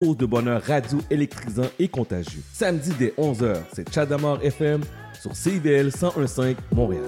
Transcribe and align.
de 0.00 0.26
bonheur 0.26 0.62
radio 0.62 1.00
électrisant 1.10 1.66
et 1.80 1.88
contagieux. 1.88 2.42
Samedi 2.52 2.92
dès 3.00 3.12
11h, 3.18 3.56
c'est 3.72 3.92
Chadamar 3.92 4.38
FM 4.44 4.80
sur 5.20 5.34
CIVL 5.34 5.86
1015 5.86 6.54
Montréal. 6.72 7.02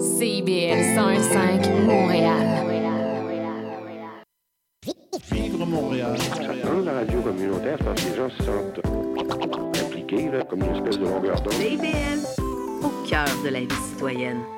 CIBL 0.00 0.76
1015 0.96 1.70
Montréal. 1.86 2.66
Vivre 5.30 5.64
Montréal. 5.64 6.18
Dans 6.64 6.80
la 6.80 6.92
radio 6.94 7.20
communautaire, 7.22 7.78
parce 7.78 8.02
que 8.02 8.10
les 8.10 8.16
gens 8.16 8.30
se 8.30 8.42
sentent 8.42 9.84
impliqués, 9.86 10.28
là, 10.32 10.42
comme 10.42 10.64
une 10.64 10.74
espèce 10.74 10.98
de 10.98 11.04
longueur 11.04 11.40
d'onde. 11.42 11.52
CIBL, 11.52 12.42
au 12.82 13.08
cœur 13.08 13.28
de 13.44 13.50
la 13.50 13.60
vie 13.60 13.68
citoyenne. 13.92 14.57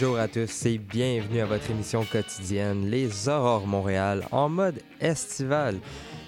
Bonjour 0.00 0.18
à 0.20 0.28
tous 0.28 0.66
et 0.66 0.78
bienvenue 0.78 1.40
à 1.40 1.46
votre 1.46 1.72
émission 1.72 2.04
quotidienne 2.04 2.88
Les 2.88 3.28
Aurores 3.28 3.66
Montréal 3.66 4.28
en 4.30 4.48
mode 4.48 4.80
estival. 5.00 5.74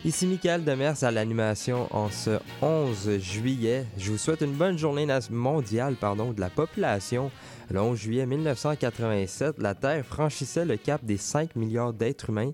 Ici 0.03 0.27
Michael 0.27 0.65
Demers 0.65 1.05
à 1.05 1.11
l'animation 1.11 1.87
en 1.95 2.09
ce 2.09 2.39
11 2.63 3.19
juillet. 3.19 3.85
Je 3.99 4.11
vous 4.11 4.17
souhaite 4.17 4.41
une 4.41 4.55
bonne 4.55 4.79
journée 4.79 5.07
mondiale 5.29 5.95
pardon, 6.01 6.33
de 6.33 6.41
la 6.41 6.49
population. 6.49 7.31
Le 7.73 7.81
11 7.81 7.97
juillet 7.97 8.27
1987, 8.27 9.59
la 9.59 9.77
Terre 9.77 10.05
franchissait 10.05 10.65
le 10.65 10.77
cap 10.77 11.05
des 11.05 11.19
5 11.19 11.55
milliards 11.55 11.93
d'êtres 11.93 12.31
humains. 12.31 12.51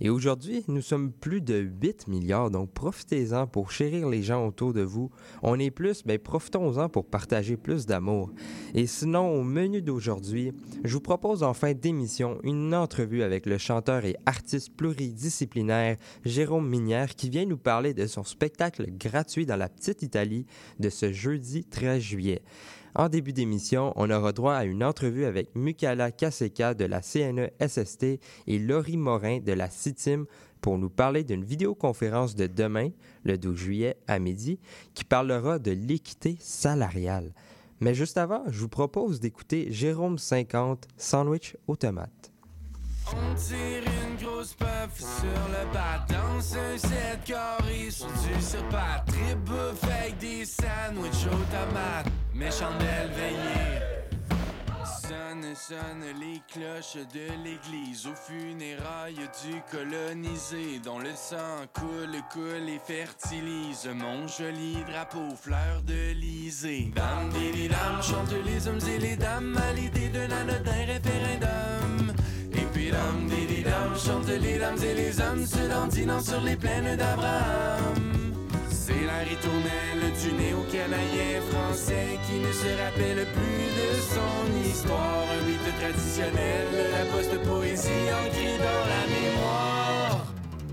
Et 0.00 0.10
aujourd'hui, 0.10 0.64
nous 0.68 0.80
sommes 0.80 1.10
plus 1.10 1.40
de 1.40 1.56
8 1.82 2.06
milliards, 2.06 2.52
donc 2.52 2.70
profitez-en 2.70 3.48
pour 3.48 3.72
chérir 3.72 4.08
les 4.08 4.22
gens 4.22 4.46
autour 4.46 4.72
de 4.72 4.82
vous. 4.82 5.10
On 5.42 5.58
est 5.58 5.72
plus, 5.72 6.04
ben 6.04 6.18
profitons-en 6.18 6.88
pour 6.88 7.04
partager 7.04 7.56
plus 7.56 7.84
d'amour. 7.84 8.30
Et 8.74 8.86
sinon, 8.86 9.28
au 9.34 9.42
menu 9.42 9.82
d'aujourd'hui, 9.82 10.52
je 10.84 10.94
vous 10.94 11.00
propose 11.00 11.42
en 11.42 11.52
fin 11.52 11.72
d'émission 11.72 12.38
une 12.44 12.72
entrevue 12.72 13.24
avec 13.24 13.46
le 13.46 13.58
chanteur 13.58 14.04
et 14.04 14.16
artiste 14.24 14.76
pluridisciplinaire 14.76 15.96
Jérôme 16.24 16.68
Qui 17.16 17.30
vient 17.30 17.44
nous 17.44 17.56
parler 17.56 17.94
de 17.94 18.04
son 18.08 18.24
spectacle 18.24 18.90
gratuit 18.90 19.46
dans 19.46 19.54
la 19.54 19.68
Petite 19.68 20.02
Italie 20.02 20.44
de 20.80 20.88
ce 20.90 21.12
jeudi 21.12 21.64
13 21.64 22.02
juillet. 22.02 22.42
En 22.96 23.08
début 23.08 23.32
d'émission, 23.32 23.92
on 23.94 24.10
aura 24.10 24.32
droit 24.32 24.54
à 24.54 24.64
une 24.64 24.82
entrevue 24.82 25.24
avec 25.24 25.54
Mukala 25.54 26.10
Kaseka 26.10 26.74
de 26.74 26.84
la 26.84 27.00
CNE-SST 27.00 28.18
et 28.48 28.58
Laurie 28.58 28.96
Morin 28.96 29.38
de 29.38 29.52
la 29.52 29.70
CITIM 29.70 30.24
pour 30.60 30.78
nous 30.78 30.90
parler 30.90 31.22
d'une 31.22 31.44
vidéoconférence 31.44 32.34
de 32.34 32.48
demain, 32.48 32.88
le 33.22 33.38
12 33.38 33.56
juillet 33.56 33.96
à 34.08 34.18
midi, 34.18 34.58
qui 34.92 35.04
parlera 35.04 35.60
de 35.60 35.70
l'équité 35.70 36.38
salariale. 36.40 37.32
Mais 37.78 37.94
juste 37.94 38.18
avant, 38.18 38.42
je 38.48 38.58
vous 38.58 38.68
propose 38.68 39.20
d'écouter 39.20 39.68
Jérôme 39.70 40.18
50, 40.18 40.88
Sandwich 40.96 41.56
aux 41.68 41.76
tomates. 41.76 42.32
On 43.08 43.34
tire 43.34 43.82
une 43.84 44.16
grosse 44.24 44.54
puff 44.54 44.98
sur 44.98 45.42
le 45.48 45.72
Danse 46.08 46.54
un 46.56 46.78
set 46.78 47.24
carré 47.24 47.90
sur 47.90 48.06
du 48.06 48.42
surpat 48.42 49.04
Trip 49.06 49.38
bouffe 49.44 49.84
avec 49.84 50.18
des 50.18 50.44
sandwichs 50.44 51.26
aux 51.26 51.44
tomates 51.50 52.06
Mes 52.34 52.50
chandelles 52.50 53.10
veillées 53.16 53.80
Sonne, 54.84 55.54
sonne 55.56 56.04
les 56.20 56.40
cloches 56.52 57.04
de 57.12 57.32
l'église 57.42 58.06
Au 58.06 58.14
funérailles 58.14 59.28
du 59.44 59.60
colonisé 59.70 60.80
Dont 60.84 61.00
le 61.00 61.14
sang 61.16 61.66
coule, 61.74 62.16
coule 62.32 62.68
et 62.68 62.80
fertilise 62.84 63.88
Mon 63.92 64.28
joli 64.28 64.76
drapeau 64.88 65.34
fleur 65.34 65.82
de 65.84 66.12
lysée 66.12 66.92
Dame, 66.94 67.30
didi, 67.30 67.68
dame, 67.68 68.02
chante 68.02 68.32
les 68.44 68.68
hommes 68.68 68.88
et 68.88 68.98
les 68.98 69.16
dames 69.16 69.56
À 69.68 69.72
l'idée 69.72 70.08
d'un 70.10 70.30
anodin 70.30 70.86
référendum 70.86 72.09
et 72.90 73.28
puis 73.28 73.28
dam 73.28 73.28
didi 73.28 73.62
dam 73.62 73.94
chante 73.96 74.28
les 74.28 74.58
dames 74.58 74.82
et 74.82 74.94
les 74.94 75.20
hommes 75.20 75.46
se 75.46 75.68
dandinant 75.68 76.20
sur 76.20 76.40
les 76.40 76.56
plaines 76.56 76.96
d'Abraham. 76.96 78.34
C'est 78.70 79.04
la 79.06 79.18
ritournelle 79.28 80.12
du 80.20 80.32
néo-canadien 80.32 81.40
français 81.50 82.18
qui 82.26 82.38
ne 82.38 82.52
se 82.52 82.70
rappelle 82.82 83.26
plus 83.26 83.66
de 83.78 83.88
son 84.14 84.68
histoire. 84.68 85.24
Un 85.36 85.46
mythe 85.46 85.72
traditionnel, 85.80 86.66
la 86.92 87.04
post-poésie 87.12 88.08
ancrée 88.20 88.58
dans 88.58 88.84
la 88.94 89.02
mémoire. 89.14 90.26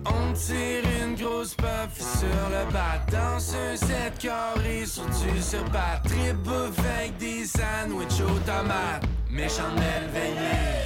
On 0.05 0.33
tire 0.33 0.83
une 1.03 1.15
grosse 1.15 1.53
puff 1.55 1.93
sur 1.97 2.49
le 2.49 2.71
bas 2.71 2.99
Danse 3.11 3.53
un 3.53 3.75
set 3.75 4.17
carré 4.19 4.85
sur 4.85 5.05
du 5.05 5.41
surbat 5.41 6.01
Trip 6.05 6.35
bouffe 6.43 6.79
avec 6.79 7.17
des 7.17 7.45
sandwichs 7.45 8.21
aux 8.21 8.39
tomates 8.45 9.03
Mes 9.29 9.49
chandelles 9.49 10.09
veillées 10.13 10.76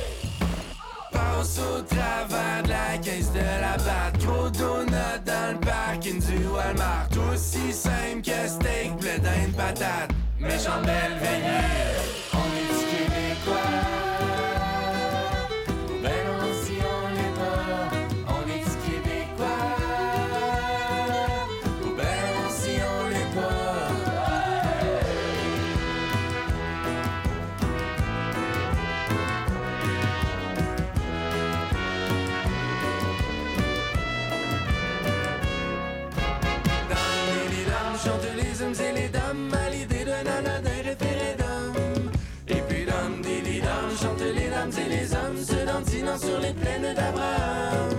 passe 1.42 1.60
au 1.60 1.82
travers 1.82 2.64
de 2.64 2.70
la 2.70 2.98
caisse 3.02 3.32
de 3.32 3.40
la 3.40 3.78
batte. 3.78 4.24
Gros 4.24 4.50
donut 4.50 5.20
dans 5.26 5.54
le 5.54 5.60
parking 5.60 6.20
du 6.20 6.48
Walmart. 6.48 7.10
Aussi 7.34 7.74
simple 7.74 8.22
que 8.24 8.48
steak, 8.48 8.96
blé 9.00 9.20
patate 9.58 10.12
Mes 10.40 10.60
chandelles 10.60 11.18
veillées 11.20 12.28
On 12.34 12.48
est 12.58 12.70
du 12.78 12.86
Québécois 12.92 13.81
d'Abraham. 46.80 47.90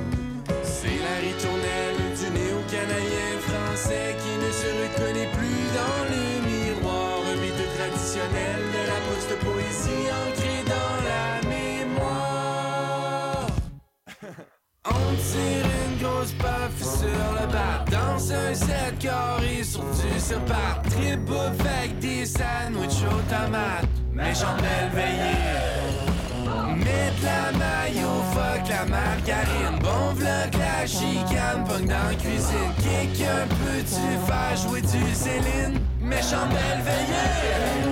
C'est 0.62 0.98
la 1.06 1.16
ritournelle 1.20 2.00
du 2.18 2.26
néo-canadien 2.30 3.32
français 3.48 4.16
qui 4.22 4.34
ne 4.44 4.50
se 4.50 4.68
reconnaît 4.82 5.30
plus 5.36 5.64
dans 5.78 6.00
le 6.12 6.24
miroir. 6.48 7.20
Un 7.32 7.36
mythe 7.36 7.66
traditionnel 7.76 8.60
de 8.76 8.82
la 8.90 8.98
post-poésie 9.08 10.08
ancrée 10.22 10.64
dans 10.66 10.94
la 11.10 11.24
mémoire. 11.48 13.46
On 14.86 15.14
tire 15.14 15.66
une 15.86 15.96
grosse 16.02 16.32
puff 16.32 16.76
sur 16.82 17.26
le 17.38 17.46
bas 17.52 17.84
Danse 17.90 18.30
un 18.32 18.54
set 18.54 18.98
carré 18.98 19.62
sur 19.62 19.84
du 19.84 20.18
surpat 20.18 20.82
Trip 20.90 21.20
bouffe 21.20 21.60
avec 21.60 21.98
des 22.00 22.26
sandwichs 22.26 23.04
aux 23.06 23.22
tomates 23.30 23.86
Mes 24.12 24.34
chandelles 24.34 24.90
veillées 24.92 26.02
Mets 26.76 27.12
de 27.20 27.24
la 27.24 27.52
la 27.58 27.81
margarine 29.22 29.78
Bon 29.80 30.14
vlog 30.14 30.54
la 30.58 30.86
chicane, 30.86 31.64
punk 31.66 31.86
dans 31.86 32.08
la 32.08 32.14
cuisine. 32.14 32.72
Kick 32.78 33.22
un 33.22 33.46
peu, 33.46 33.78
tu 33.80 34.04
fais 34.26 34.68
jouer 34.68 34.80
du 34.80 35.14
Céline. 35.14 35.80
Mes 36.00 36.22
chandelles 36.22 36.82
veillées 36.84 37.91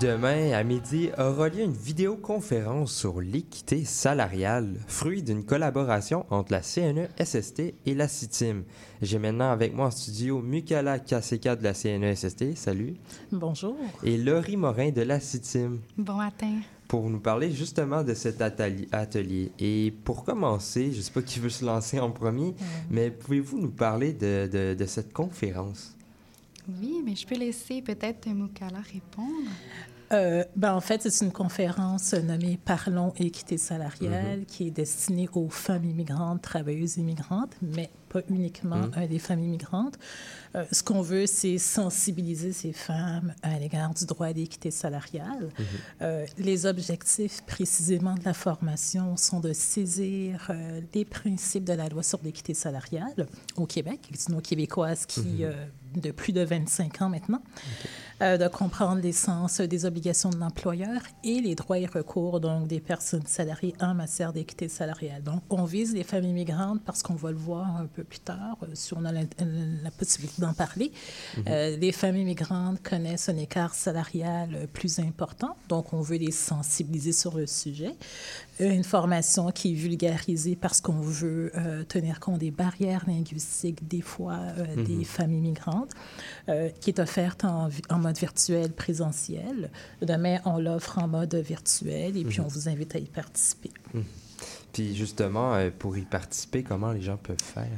Demain 0.00 0.52
à 0.52 0.62
midi 0.62 1.10
aura 1.18 1.48
lieu 1.48 1.62
une 1.62 1.72
vidéoconférence 1.72 2.92
sur 2.94 3.20
l'équité 3.20 3.84
salariale, 3.84 4.76
fruit 4.86 5.22
d'une 5.24 5.44
collaboration 5.44 6.24
entre 6.30 6.52
la 6.52 6.60
CNE-SST 6.60 7.74
et 7.84 7.94
la 7.94 8.06
CITIM. 8.06 8.62
J'ai 9.02 9.18
maintenant 9.18 9.50
avec 9.50 9.74
moi 9.74 9.86
en 9.86 9.90
studio 9.90 10.40
Mukala 10.40 11.00
Kaseka 11.00 11.56
de 11.56 11.64
la 11.64 11.72
CNE-SST, 11.72 12.54
salut, 12.54 12.94
Bonjour. 13.32 13.76
et 14.04 14.16
Laurie 14.18 14.56
Morin 14.56 14.90
de 14.90 15.02
la 15.02 15.18
CITIM. 15.18 15.78
Bon 15.96 16.14
matin. 16.14 16.52
pour 16.86 17.10
nous 17.10 17.20
parler 17.20 17.50
justement 17.50 18.04
de 18.04 18.14
cet 18.14 18.40
atelier. 18.40 19.50
Et 19.58 19.92
pour 20.04 20.22
commencer, 20.24 20.92
je 20.92 20.98
ne 20.98 21.02
sais 21.02 21.12
pas 21.12 21.22
qui 21.22 21.40
veut 21.40 21.50
se 21.50 21.64
lancer 21.64 21.98
en 21.98 22.10
premier, 22.12 22.54
mais 22.90 23.10
pouvez-vous 23.10 23.58
nous 23.58 23.70
parler 23.72 24.12
de, 24.12 24.48
de, 24.50 24.74
de 24.78 24.86
cette 24.86 25.12
conférence? 25.12 25.94
Oui, 26.68 27.00
mais 27.02 27.16
je 27.16 27.26
peux 27.26 27.36
laisser 27.36 27.80
peut-être 27.80 28.28
Moukala 28.28 28.80
répondre. 28.80 29.50
Euh, 30.12 30.44
ben, 30.56 30.72
en 30.74 30.80
fait, 30.80 31.08
c'est 31.10 31.24
une 31.24 31.32
conférence 31.32 32.14
nommée 32.14 32.58
Parlons 32.64 33.12
équité 33.18 33.58
salariale 33.58 34.38
Mhm. 34.40 34.44
qui 34.46 34.68
est 34.68 34.70
destinée 34.70 35.28
aux 35.34 35.50
femmes 35.50 35.84
immigrantes, 35.84 36.40
travailleuses 36.42 36.96
immigrantes, 36.96 37.52
mais 37.60 37.90
pas 38.08 38.20
uniquement 38.30 38.76
Mhm. 38.76 38.92
euh, 38.96 39.06
des 39.06 39.18
femmes 39.18 39.40
immigrantes. 39.40 39.98
Euh, 40.54 40.64
ce 40.72 40.82
qu'on 40.82 41.02
veut, 41.02 41.26
c'est 41.26 41.58
sensibiliser 41.58 42.52
ces 42.54 42.72
femmes 42.72 43.34
à 43.42 43.58
l'égard 43.58 43.92
du 43.92 44.06
droit 44.06 44.28
à 44.28 44.32
l'équité 44.32 44.70
salariale. 44.70 45.50
Mhm. 45.58 45.64
Euh, 46.00 46.26
les 46.38 46.64
objectifs 46.64 47.42
précisément 47.42 48.14
de 48.14 48.24
la 48.24 48.32
formation 48.32 49.16
sont 49.18 49.40
de 49.40 49.52
saisir 49.52 50.50
les 50.94 51.04
principes 51.04 51.64
de 51.64 51.74
la 51.74 51.88
loi 51.90 52.02
sur 52.02 52.18
l'équité 52.24 52.54
salariale 52.54 53.26
au 53.56 53.66
Québec, 53.66 54.00
qui 54.02 54.14
est 54.14 54.26
une 54.28 54.32
loi 54.34 54.42
québécoise 54.42 55.04
qui, 55.04 55.44
de 55.94 56.10
plus 56.10 56.32
de 56.32 56.42
25 56.42 57.02
ans 57.02 57.08
maintenant, 57.10 57.42
euh, 58.22 58.36
de 58.36 58.48
comprendre 58.48 59.00
l'essence 59.02 59.60
des 59.60 59.84
obligations 59.84 60.30
de 60.30 60.38
l'employeur 60.38 61.00
et 61.24 61.40
les 61.40 61.54
droits 61.54 61.78
et 61.78 61.86
recours 61.86 62.40
donc 62.40 62.66
des 62.66 62.80
personnes 62.80 63.26
salariées 63.26 63.74
en 63.80 63.94
matière 63.94 64.32
d'équité 64.32 64.68
salariale. 64.68 65.22
Donc, 65.22 65.42
on 65.50 65.64
vise 65.64 65.94
les 65.94 66.04
femmes 66.04 66.24
immigrantes 66.24 66.80
parce 66.84 67.02
qu'on 67.02 67.14
va 67.14 67.30
le 67.30 67.36
voir 67.36 67.76
un 67.76 67.86
peu 67.86 68.04
plus 68.04 68.20
tard, 68.20 68.56
euh, 68.62 68.68
si 68.74 68.94
on 68.94 69.04
a 69.04 69.12
la, 69.12 69.22
la 69.82 69.90
possibilité 69.90 70.40
d'en 70.40 70.54
parler. 70.54 70.92
Mhm. 71.36 71.44
Euh, 71.48 71.76
les 71.76 71.92
femmes 71.92 72.16
immigrantes 72.16 72.82
connaissent 72.82 73.28
un 73.28 73.36
écart 73.36 73.74
salarial 73.74 74.68
plus 74.72 74.98
important, 74.98 75.56
donc 75.68 75.92
on 75.92 76.00
veut 76.00 76.16
les 76.16 76.32
sensibiliser 76.32 77.12
sur 77.12 77.36
le 77.36 77.46
sujet. 77.46 77.94
Une 78.60 78.84
formation 78.84 79.50
qui 79.50 79.72
est 79.72 79.74
vulgarisée 79.74 80.56
parce 80.56 80.80
qu'on 80.80 81.00
veut 81.00 81.52
euh, 81.56 81.84
tenir 81.84 82.20
compte 82.20 82.38
des 82.38 82.50
barrières 82.50 83.04
linguistiques 83.06 83.86
des 83.86 84.00
fois 84.00 84.38
euh, 84.58 84.78
Mhm. 84.78 84.84
des 84.84 85.04
femmes 85.04 85.32
immigrantes, 85.32 85.90
euh, 86.48 86.68
qui 86.80 86.90
est 86.90 86.98
offerte 86.98 87.44
en, 87.44 87.68
en 87.90 87.98
mode 88.08 88.18
virtuel 88.18 88.72
présentiel. 88.72 89.70
Demain, 90.02 90.38
on 90.44 90.58
l'offre 90.58 90.98
en 90.98 91.08
mode 91.08 91.34
virtuel 91.34 92.16
et 92.16 92.24
puis 92.24 92.38
Mhm. 92.40 92.44
on 92.46 92.48
vous 92.48 92.68
invite 92.68 92.94
à 92.94 92.98
y 92.98 93.04
participer. 93.06 93.70
Mhm. 93.94 94.04
Puis 94.72 94.94
justement, 94.96 95.54
euh, 95.54 95.70
pour 95.76 95.96
y 95.96 96.02
participer, 96.02 96.62
comment 96.62 96.92
les 96.92 97.02
gens 97.02 97.16
peuvent 97.18 97.36
faire? 97.42 97.68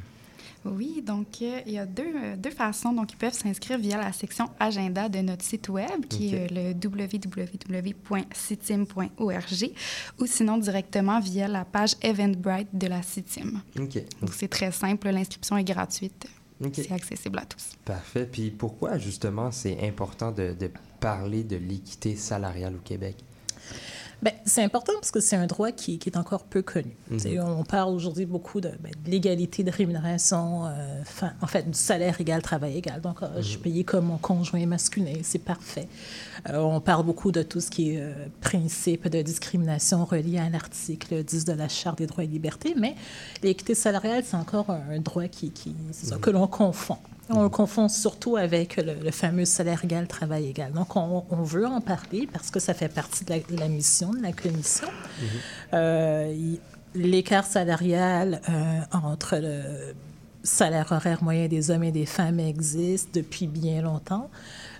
Oui, 0.64 1.02
donc 1.04 1.26
euh, 1.40 1.60
il 1.66 1.72
y 1.72 1.78
a 1.78 1.86
deux, 1.86 2.02
euh, 2.14 2.36
deux 2.36 2.50
façons. 2.50 2.92
Donc, 2.92 3.12
ils 3.12 3.16
peuvent 3.16 3.32
s'inscrire 3.32 3.78
via 3.78 3.96
la 3.96 4.12
section 4.12 4.50
agenda 4.60 5.08
de 5.08 5.20
notre 5.20 5.42
site 5.42 5.70
web, 5.70 6.04
qui 6.06 6.34
est 6.34 6.44
Ok. 6.44 6.52
euh, 6.52 6.74
le 6.74 6.86
www.citim.org, 6.86 9.72
ou 10.18 10.26
sinon 10.26 10.58
directement 10.58 11.18
via 11.20 11.48
la 11.48 11.64
page 11.64 11.94
Eventbrite 12.02 12.68
de 12.74 12.86
la 12.88 13.02
CITIM. 13.02 13.62
OK. 13.78 14.04
Donc, 14.20 14.34
c'est 14.34 14.48
très 14.48 14.70
simple. 14.70 15.08
L'inscription 15.08 15.56
est 15.56 15.64
gratuite. 15.64 16.26
C'est 16.72 16.92
accessible 16.92 17.38
à 17.38 17.46
tous. 17.46 17.70
Parfait. 17.84 18.28
Puis 18.30 18.50
pourquoi 18.50 18.98
justement 18.98 19.50
c'est 19.50 19.86
important 19.86 20.30
de, 20.30 20.52
de 20.58 20.70
parler 21.00 21.42
de 21.42 21.56
l'équité 21.56 22.16
salariale 22.16 22.74
au 22.76 22.80
Québec? 22.80 23.16
Ben, 24.22 24.32
c'est 24.44 24.62
important 24.62 24.92
parce 24.94 25.10
que 25.10 25.20
c'est 25.20 25.36
un 25.36 25.46
droit 25.46 25.72
qui, 25.72 25.98
qui 25.98 26.10
est 26.10 26.16
encore 26.18 26.44
peu 26.44 26.60
connu. 26.60 26.94
Mhm. 27.10 27.40
On 27.40 27.64
parle 27.64 27.94
aujourd'hui 27.94 28.26
beaucoup 28.26 28.60
de, 28.60 28.70
ben, 28.80 28.92
de 29.04 29.10
l'égalité 29.10 29.62
de 29.64 29.70
rémunération, 29.70 30.66
euh, 30.66 31.02
fin- 31.04 31.32
en 31.40 31.46
fait, 31.46 31.70
du 31.70 31.78
salaire 31.78 32.20
égal, 32.20 32.42
travail 32.42 32.76
égal. 32.76 33.00
Donc, 33.00 33.22
euh, 33.22 33.28
je 33.38 33.42
suis 33.48 33.58
payé 33.58 33.82
comme 33.84 34.06
mon 34.06 34.18
conjoint 34.18 34.64
masculin, 34.66 35.14
c'est 35.22 35.38
parfait. 35.42 35.88
Euh, 36.50 36.58
on 36.58 36.80
parle 36.80 37.04
beaucoup 37.06 37.32
de 37.32 37.42
tout 37.42 37.60
ce 37.60 37.70
qui 37.70 37.92
est 37.94 38.00
euh, 38.00 38.12
principe 38.42 39.08
de 39.08 39.22
discrimination 39.22 40.04
relié 40.04 40.38
à 40.38 40.50
l'article 40.50 41.24
10 41.24 41.44
de 41.46 41.52
la 41.52 41.68
Charte 41.68 41.98
des 41.98 42.06
droits 42.06 42.24
et 42.24 42.26
libertés, 42.26 42.74
mais 42.78 42.94
l'équité 43.42 43.74
salariale, 43.74 44.22
c'est 44.26 44.36
encore 44.36 44.68
un, 44.70 44.98
droit 45.00 45.28
qui, 45.28 45.50
qui, 45.50 45.74
c'est 45.92 46.06
ça, 46.06 46.16
que 46.16 46.30
l'on 46.30 46.46
confond. 46.46 46.98
On 47.32 47.42
le 47.44 47.48
confond 47.48 47.88
surtout 47.88 48.36
avec 48.36 48.76
le, 48.76 48.94
le 48.94 49.10
fameux 49.10 49.44
salaire 49.44 49.84
égal, 49.84 50.06
travail 50.08 50.46
égal. 50.48 50.72
Donc, 50.72 50.96
on, 50.96 51.24
on 51.30 51.42
veut 51.42 51.66
en 51.66 51.80
parler 51.80 52.28
parce 52.32 52.50
que 52.50 52.58
ça 52.60 52.74
fait 52.74 52.88
partie 52.88 53.24
de 53.24 53.30
la, 53.30 53.38
de 53.38 53.56
la 53.56 53.68
mission 53.68 54.12
de 54.12 54.20
la 54.22 54.32
commission. 54.32 54.88
Euh, 55.74 56.32
il- 56.36 56.60
L'écart 56.96 57.46
salarial 57.46 58.40
euh, 58.48 58.80
entre 58.90 59.36
le 59.40 59.94
salaire 60.42 60.90
horaire 60.90 61.22
moyen 61.22 61.46
des 61.46 61.70
hommes 61.70 61.84
et 61.84 61.92
des 61.92 62.04
femmes 62.04 62.40
existe 62.40 63.14
depuis 63.14 63.46
bien 63.46 63.80
longtemps. 63.82 64.28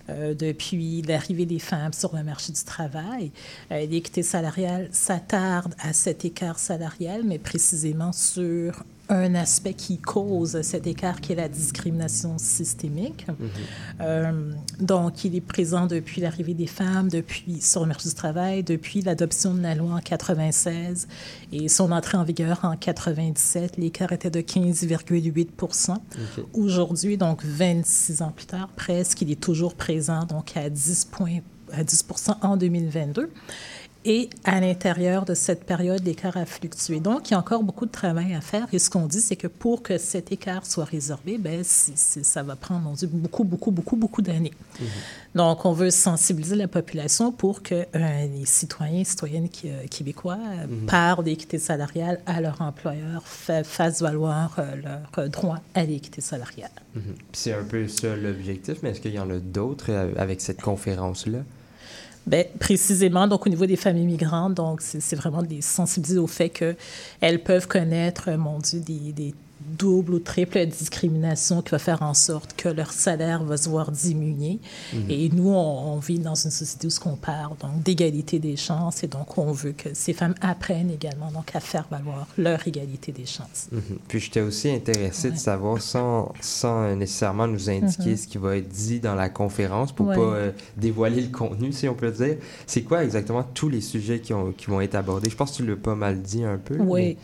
Euh, 0.08 0.34
depuis 0.34 1.02
l'arrivée 1.02 1.46
des 1.46 1.60
femmes 1.60 1.92
sur 1.92 2.16
le 2.16 2.24
marché 2.24 2.52
du 2.52 2.64
travail. 2.64 3.30
Euh, 3.70 3.86
L'équité 3.86 4.24
salariale 4.24 4.88
s'attarde 4.90 5.72
à 5.80 5.92
cet 5.92 6.24
écart 6.24 6.58
salarial, 6.58 7.22
mais 7.24 7.38
précisément 7.38 8.10
sur 8.10 8.82
un 9.10 9.34
aspect 9.34 9.74
qui 9.74 9.98
cause 9.98 10.62
cet 10.62 10.86
écart 10.86 11.20
qui 11.20 11.32
est 11.32 11.36
la 11.36 11.48
discrimination 11.48 12.38
systémique. 12.38 13.26
Euh, 14.00 14.52
donc, 14.78 15.24
il 15.24 15.34
est 15.34 15.40
présent 15.40 15.86
depuis 15.86 16.20
l'arrivée 16.20 16.54
des 16.54 16.66
femmes, 16.68 17.08
depuis 17.08 17.60
sur 17.60 17.80
le 17.82 17.88
marché 17.88 18.08
du 18.08 18.14
travail, 18.14 18.62
depuis 18.62 19.02
l'adoption 19.02 19.52
de 19.52 19.60
la 19.62 19.74
loi 19.74 19.94
en 19.94 19.98
96 20.00 21.08
et 21.52 21.68
son 21.68 21.90
entrée 21.92 22.16
en 22.18 22.24
vigueur 22.24 22.60
en 22.62 22.76
97. 22.76 23.76
L'écart 23.76 24.12
était 24.12 24.30
de 24.30 24.40
15,8 24.40 25.48
OK. 25.58 26.44
Aujourd'hui, 26.52 27.16
donc 27.16 27.44
26 27.44 28.22
ans 28.22 28.32
plus 28.34 28.46
tard, 28.46 28.68
presque, 28.76 29.20
il 29.22 29.30
est 29.32 29.40
toujours 29.40 29.74
présent, 29.74 30.24
donc 30.24 30.56
à 30.56 30.70
10, 30.70 31.06
points- 31.10 31.40
à 31.72 31.82
10 31.84 32.04
en 32.42 32.56
2022. 32.56 33.30
Et 34.06 34.30
à 34.44 34.60
l'intérieur 34.62 35.26
de 35.26 35.34
cette 35.34 35.64
période, 35.64 36.02
l'écart 36.02 36.36
a 36.38 36.46
fluctué. 36.46 37.00
Donc, 37.00 37.28
il 37.28 37.32
y 37.32 37.34
a 37.34 37.38
encore 37.38 37.62
beaucoup 37.62 37.84
de 37.84 37.90
travail 37.90 38.34
à 38.34 38.40
faire. 38.40 38.66
Et 38.72 38.78
ce 38.78 38.88
qu'on 38.88 39.04
dit, 39.06 39.20
c'est 39.20 39.36
que 39.36 39.46
pour 39.46 39.82
que 39.82 39.98
cet 39.98 40.32
écart 40.32 40.64
soit 40.64 40.86
résorbé, 40.86 41.36
ben, 41.36 41.62
ça 41.62 42.42
va 42.42 42.56
prendre, 42.56 42.80
mon 42.80 42.94
Dieu, 42.94 43.08
beaucoup, 43.12 43.44
beaucoup, 43.44 43.70
beaucoup, 43.70 43.96
beaucoup 43.96 44.22
d'années. 44.22 44.54
Donc, 45.34 45.66
on 45.66 45.72
veut 45.72 45.90
sensibiliser 45.90 46.56
la 46.56 46.66
population 46.66 47.30
pour 47.30 47.62
que 47.62 47.74
euh, 47.94 48.26
les 48.38 48.46
citoyens 48.46 49.00
et 49.00 49.04
citoyennes 49.04 49.50
qui- 49.50 49.68
euh, 49.70 49.86
québécois 49.90 50.38
euh, 50.48 50.66
parlent 50.86 51.22
d'équité 51.24 51.58
salariale 51.58 52.20
à 52.24 52.40
leur 52.40 52.62
employeur, 52.62 53.22
fa- 53.26 53.64
fassent 53.64 54.00
valoir 54.00 54.56
euh, 54.58 54.76
leur 55.16 55.28
droit 55.28 55.58
à 55.74 55.84
l'équité 55.84 56.22
salariale. 56.22 56.70
Puis 56.94 57.02
c'est 57.34 57.52
un 57.52 57.64
peu 57.64 57.86
ça 57.86 58.16
l'objectif, 58.16 58.78
mais 58.82 58.90
est-ce 58.90 59.00
qu'il 59.02 59.14
y 59.14 59.18
en 59.18 59.28
a 59.28 59.36
d'autres 59.38 59.92
avec 60.16 60.40
cette 60.40 60.62
conférence-là? 60.62 61.40
Bien, 62.26 62.44
précisément, 62.58 63.26
donc 63.26 63.46
au 63.46 63.48
niveau 63.48 63.66
des 63.66 63.76
familles 63.76 64.06
migrantes, 64.06 64.54
donc 64.54 64.82
c'est 64.82 65.16
vraiment 65.16 65.42
de 65.42 65.48
les 65.48 65.62
sensibiliser 65.62 66.18
au 66.18 66.26
fait 66.26 66.50
qu'elles 66.50 67.42
peuvent 67.42 67.66
connaître, 67.66 68.28
euh, 68.28 68.36
mon 68.36 68.58
Dieu, 68.58 68.80
des, 68.80 69.12
des 69.12 69.34
doubles 69.78 70.14
ou 70.14 70.18
triples 70.18 70.66
discriminations 70.66 71.62
qui 71.62 71.70
va 71.70 71.78
faire 71.78 72.02
en 72.02 72.14
sorte 72.14 72.54
que 72.56 72.68
leur 72.68 72.92
salaire 72.92 73.44
va 73.44 73.56
se 73.56 73.68
voir 73.68 73.90
diminuer. 73.90 74.58
Mhm. 74.92 75.04
Et 75.08 75.28
nous, 75.30 75.50
on, 75.50 75.94
on 75.94 75.98
vit 75.98 76.18
dans 76.18 76.34
une 76.34 76.50
société 76.50 76.86
où 76.86 76.90
ce 76.90 77.00
qu'on 77.00 77.16
parle 77.16 77.56
donc 77.58 77.82
d'égalité 77.82 78.38
des 78.38 78.56
chances 78.56 79.02
et 79.02 79.06
donc 79.06 79.38
on 79.38 79.52
veut 79.52 79.72
que 79.72 79.90
ces 79.94 80.12
femmes 80.12 80.34
apprennent 80.40 80.90
également 80.90 81.30
donc 81.30 81.54
à 81.54 81.60
faire 81.60 81.86
valoir 81.90 82.26
leur 82.38 82.66
égalité 82.66 83.12
des 83.12 83.26
chances. 83.26 83.68
Mhm. 83.72 83.82
Puis 84.08 84.20
j'étais 84.20 84.40
aussi 84.40 84.70
intéressé 84.70 85.30
de 85.30 85.36
savoir, 85.36 85.80
sans, 85.80 86.32
sans 86.40 86.82
euh, 86.82 86.94
nécessairement 86.94 87.46
nous 87.46 87.68
indiquer 87.70 88.10
Mhm. 88.10 88.16
ce 88.16 88.26
qui 88.26 88.38
va 88.38 88.56
être 88.56 88.68
dit 88.68 89.00
dans 89.00 89.14
la 89.14 89.28
conférence 89.28 89.92
pour 89.92 90.06
Ouais. 90.06 90.16
pas 90.16 90.20
euh, 90.22 90.52
dévoiler 90.76 91.20
le 91.22 91.28
contenu, 91.28 91.72
si 91.72 91.88
on 91.88 91.94
peut 91.94 92.10
dire, 92.10 92.36
c'est 92.66 92.82
quoi 92.82 93.04
exactement 93.04 93.42
tous 93.54 93.68
les 93.68 93.80
sujets 93.80 94.20
qui, 94.20 94.32
ont, 94.34 94.52
qui 94.52 94.66
vont 94.66 94.80
être 94.80 94.94
abordés? 94.94 95.30
Je 95.30 95.36
pense 95.36 95.52
que 95.52 95.56
tu 95.58 95.66
l'as 95.66 95.76
pas 95.76 95.94
mal 95.94 96.20
dit 96.22 96.44
un 96.44 96.56
peu. 96.58 96.76
Oui. 96.78 97.16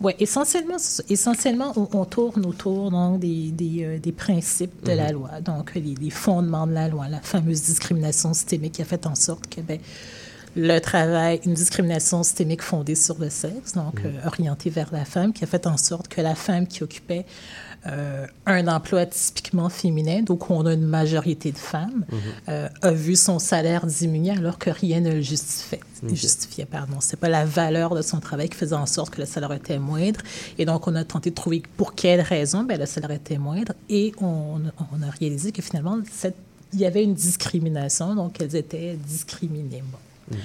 Oui, 0.00 0.12
essentiellement, 0.20 0.76
essentiellement 1.08 1.72
on, 1.76 1.88
on 1.92 2.04
tourne 2.04 2.46
autour 2.46 2.90
donc, 2.92 3.18
des, 3.18 3.50
des, 3.50 3.84
euh, 3.84 3.98
des 3.98 4.12
principes 4.12 4.84
de 4.84 4.92
la 4.92 5.06
Mhm. 5.08 5.12
loi, 5.12 5.40
donc 5.40 5.74
les, 5.74 5.94
les 6.00 6.10
fondements 6.10 6.66
de 6.68 6.72
la 6.72 6.88
loi, 6.88 7.08
la 7.08 7.20
fameuse 7.20 7.62
discrimination 7.62 8.32
systémique 8.32 8.74
qui 8.74 8.82
a 8.82 8.84
fait 8.84 9.06
en 9.06 9.16
sorte 9.16 9.48
que 9.48 9.60
ben, 9.60 9.80
le 10.56 10.78
travail, 10.78 11.40
une 11.44 11.54
discrimination 11.54 12.22
systémique 12.22 12.62
fondée 12.62 12.94
sur 12.94 13.18
le 13.18 13.28
sexe, 13.28 13.74
donc 13.74 14.00
euh, 14.04 14.12
orientée 14.26 14.70
vers 14.70 14.88
la 14.92 15.04
femme, 15.04 15.32
qui 15.32 15.42
a 15.44 15.46
fait 15.46 15.66
en 15.66 15.76
sorte 15.76 16.08
que 16.08 16.20
la 16.20 16.34
femme 16.34 16.66
qui 16.66 16.82
occupait 16.82 17.26
euh, 17.90 18.26
un 18.46 18.68
emploi 18.68 19.06
typiquement 19.06 19.68
féminin, 19.68 20.22
donc 20.22 20.50
où 20.50 20.54
on 20.54 20.66
a 20.66 20.72
une 20.74 20.86
majorité 20.86 21.52
de 21.52 21.58
femmes, 21.58 22.04
Mhm. 22.10 22.18
euh, 22.48 22.68
a 22.82 22.90
vu 22.92 23.16
son 23.16 23.38
salaire 23.38 23.86
diminuer 23.86 24.30
alors 24.32 24.58
que 24.58 24.70
rien 24.70 25.00
ne 25.00 25.12
le 25.14 25.20
justifiait. 25.20 25.80
Ok. 26.02 26.14
justifiait 26.14 26.64
pardon. 26.66 26.98
C'est 27.00 27.16
pas 27.18 27.28
la 27.28 27.44
valeur 27.44 27.94
de 27.96 28.02
son 28.02 28.20
travail 28.20 28.48
qui 28.48 28.56
faisait 28.56 28.76
en 28.76 28.86
sorte 28.86 29.10
que 29.14 29.20
le 29.20 29.26
salaire 29.26 29.52
était 29.52 29.78
moindre. 29.80 30.20
Et 30.56 30.64
donc, 30.64 30.86
on 30.86 30.94
a 30.94 31.02
tenté 31.04 31.30
de 31.30 31.34
trouver 31.34 31.62
pour 31.76 31.94
quelle 31.96 32.20
raison 32.20 32.62
ben, 32.62 32.78
le 32.78 32.86
salaire 32.86 33.10
était 33.10 33.38
moindre. 33.38 33.72
Et 33.88 34.12
on, 34.20 34.60
on 34.92 35.02
a 35.02 35.10
réalisé 35.18 35.50
que 35.50 35.60
finalement, 35.62 35.98
cette- 36.12 36.36
il 36.72 36.78
y 36.80 36.86
avait 36.86 37.02
une 37.02 37.14
discrimination, 37.14 38.14
donc 38.14 38.40
elles 38.40 38.54
étaient 38.54 38.96
discriminées. 39.08 39.82
Bon. 39.90 40.36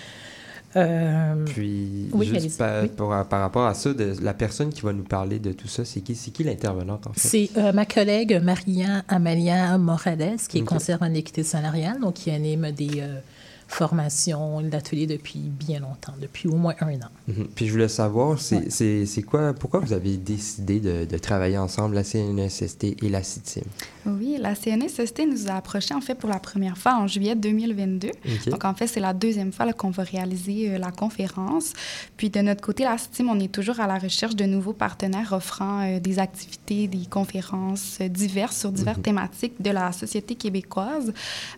Euh, 0.75 1.45
Puis, 1.45 2.09
oui, 2.13 2.27
juste 2.39 2.57
par, 2.57 2.83
Oui. 2.83 2.89
par- 2.89 3.27
par 3.27 3.41
rapport 3.41 3.65
à 3.65 3.73
ça, 3.73 3.93
de, 3.93 4.13
la 4.21 4.33
personne 4.33 4.69
qui 4.69 4.81
va 4.81 4.93
nous 4.93 5.03
parler 5.03 5.39
de 5.39 5.51
tout 5.51 5.67
ça, 5.67 5.85
c'est 5.85 6.01
qui, 6.01 6.13
qui 6.15 6.43
l'intervenante 6.43 7.05
en 7.07 7.13
fait? 7.13 7.27
C'est 7.27 7.49
euh, 7.57 7.71
ma 7.73 7.85
collègue 7.85 8.39
Maria 8.43 9.03
Amalia 9.07 9.77
Morales, 9.77 10.37
qui 10.49 10.57
est 10.57 10.61
Ok. 10.61 10.67
conseillère 10.69 11.01
en 11.01 11.13
équité 11.13 11.43
salariale, 11.43 11.99
donc 12.01 12.15
qui 12.15 12.31
anime 12.31 12.71
des, 12.71 13.01
euh, 13.01 13.19
formation, 13.67 14.59
l'atelier 14.59 15.07
depuis 15.07 15.39
bien 15.39 15.79
longtemps, 15.79 16.13
depuis 16.21 16.47
au 16.47 16.55
moins 16.55 16.75
un 16.81 16.93
an. 16.95 17.09
Mhm. 17.27 17.47
Puis 17.55 17.65
je 17.67 17.71
voulais 17.71 17.87
savoir, 17.87 18.37
c'est 18.39 19.21
quoi, 19.27 19.53
pourquoi 19.53 19.79
vous 19.79 19.93
avez 19.93 20.17
décidé 20.17 20.79
de, 20.79 21.05
de 21.05 21.17
travailler 21.17 21.57
ensemble, 21.57 21.95
la 21.95 22.03
CNSST 22.03 22.97
et 23.01 23.09
la 23.09 23.23
CITIM? 23.23 23.61
Oui, 24.05 24.37
la 24.39 24.55
CNSST 24.55 25.21
nous 25.29 25.49
a 25.49 25.55
approchés 25.55 25.93
en 25.93 26.01
fait 26.01 26.15
pour 26.15 26.29
la 26.29 26.39
première 26.39 26.77
fois 26.77 26.95
en 26.95 27.07
juillet 27.07 27.35
2022. 27.35 28.11
Donc 28.47 28.65
en 28.65 28.73
fait, 28.73 28.87
c'est 28.87 28.99
la 28.99 29.13
deuxième 29.13 29.51
fois 29.51 29.71
qu'on 29.73 29.91
va 29.91 30.03
réaliser 30.03 30.71
euh, 30.71 30.77
la 30.77 30.91
conférence. 30.91 31.73
Puis 32.17 32.29
de 32.29 32.39
notre 32.41 32.61
côté, 32.61 32.83
la 32.83 32.97
CITIM, 32.97 33.29
on 33.29 33.39
est 33.39 33.51
toujours 33.51 33.79
à 33.79 33.87
la 33.87 33.97
recherche 33.97 34.35
de 34.35 34.45
nouveaux 34.45 34.73
partenaires 34.73 35.33
offrant 35.33 35.81
euh, 35.81 35.99
des 35.99 36.19
activités, 36.19 36.87
des 36.87 37.05
conférences 37.05 37.99
euh, 38.01 38.07
diverses 38.07 38.57
sur 38.57 38.71
diverses 38.71 38.97
mhm. 38.97 39.03
thématiques 39.03 39.61
de 39.61 39.71
la 39.71 39.91
société 39.91 40.35
québécoise 40.35 41.13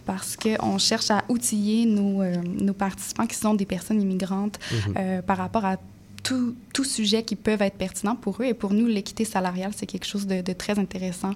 parce 0.05 0.37
qu'on 0.37 0.77
cherche 0.77 1.11
à 1.11 1.23
outiller 1.29 1.85
nos, 1.85 2.23
nos, 2.23 2.73
participants 2.73 3.25
qui 3.25 3.35
sont 3.35 3.53
des 3.53 3.65
personnes 3.65 4.01
immigrantes 4.01 4.59
mhm. 4.87 5.21
par 5.23 5.37
rapport 5.37 5.65
à 5.65 5.77
tout, 6.25 6.55
tout, 6.73 6.83
sujet 6.83 7.21
qui 7.21 7.35
peuvent 7.35 7.61
être 7.61 7.77
pertinents 7.77 8.15
pour 8.15 8.41
eux. 8.41 8.45
Et 8.45 8.55
pour 8.55 8.73
nous, 8.73 8.87
l'équité 8.87 9.25
salariale, 9.25 9.71
c'est 9.75 9.85
quelque 9.85 10.07
chose 10.07 10.25
de, 10.25 10.41
très 10.53 10.79
intéressant 10.79 11.33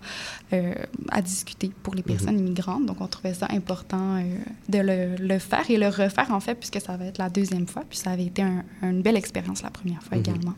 euh, 0.51 0.73
à 1.09 1.21
discuter 1.21 1.71
pour 1.83 1.93
les 1.93 2.01
personnes 2.01 2.35
mhm. 2.35 2.47
immigrantes. 2.47 2.85
Donc, 2.87 2.99
on 2.99 3.07
trouvait 3.07 3.35
ça 3.35 3.47
important 3.51 4.17
euh, 4.17 4.23
de 4.67 4.79
le, 4.79 5.15
le, 5.15 5.39
faire 5.39 5.69
et 5.69 5.77
le 5.77 5.87
refaire, 5.87 6.31
en 6.31 6.39
fait, 6.39 6.55
puisque 6.55 6.81
ça 6.81 6.97
va 6.97 7.05
être 7.05 7.19
la 7.19 7.29
deuxième 7.29 7.67
fois. 7.67 7.83
Puis 7.87 7.99
ça 7.99 8.09
avait 8.09 8.25
été 8.25 8.43
une 8.81 9.01
belle 9.03 9.15
expérience 9.15 9.61
la 9.61 9.69
première 9.69 10.01
fois 10.01 10.17
mhm. 10.17 10.23
également. 10.23 10.53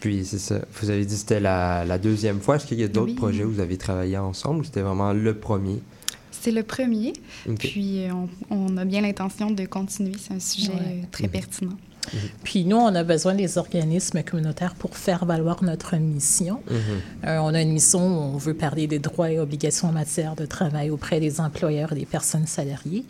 Puis, 0.00 0.26
c'est 0.26 0.38
ça. 0.38 0.60
Vous 0.80 0.90
avez 0.90 1.06
dit 1.06 1.14
que 1.14 1.20
c'était 1.20 1.40
la, 1.40 1.86
la, 1.86 1.98
deuxième 1.98 2.40
fois. 2.40 2.56
Est-ce 2.56 2.66
qu'il 2.66 2.78
y 2.78 2.84
a 2.84 2.88
d'autres 2.88 3.14
projets 3.14 3.44
où 3.44 3.50
vous 3.50 3.60
avez 3.60 3.78
travaillé 3.78 4.18
ensemble 4.18 4.60
ou 4.60 4.64
c'était 4.64 4.82
vraiment 4.82 5.14
le 5.14 5.34
premier? 5.34 5.80
C'est 6.32 6.52
le 6.52 6.64
premier. 6.64 7.14
Puis, 7.58 8.04
euh, 8.04 8.12
on, 8.50 8.76
a 8.76 8.84
bien 8.84 9.00
l'intention 9.00 9.50
de 9.50 9.64
continuer. 9.64 10.14
C'est 10.18 10.34
un 10.34 10.40
sujet 10.40 10.72
très 11.10 11.24
mhm. 11.24 11.30
pertinent. 11.30 11.76
Mhm. 12.12 12.20
Puis 12.44 12.64
nous, 12.64 12.76
on 12.76 12.94
a 12.94 13.02
besoin 13.04 13.34
des 13.34 13.58
organismes 13.58 14.22
communautaires 14.22 14.74
pour 14.74 14.96
faire 14.96 15.24
valoir 15.24 15.62
notre 15.62 15.96
mission. 15.96 16.60
Mhm. 16.68 16.76
Euh, 17.26 17.38
on 17.38 17.54
a 17.54 17.60
une 17.60 17.72
mission 17.72 18.00
où 18.00 18.34
on 18.34 18.36
veut 18.36 18.54
parler 18.54 18.86
des 18.86 18.98
droits 18.98 19.30
et 19.30 19.38
obligations 19.38 19.88
en 19.88 19.92
matière 19.92 20.36
de 20.36 20.46
travail 20.46 20.90
auprès 20.90 21.20
des 21.20 21.40
employeurs 21.40 21.92
et 21.92 21.96
des 21.96 22.06
personnes 22.06 22.46
salariées. 22.46 23.04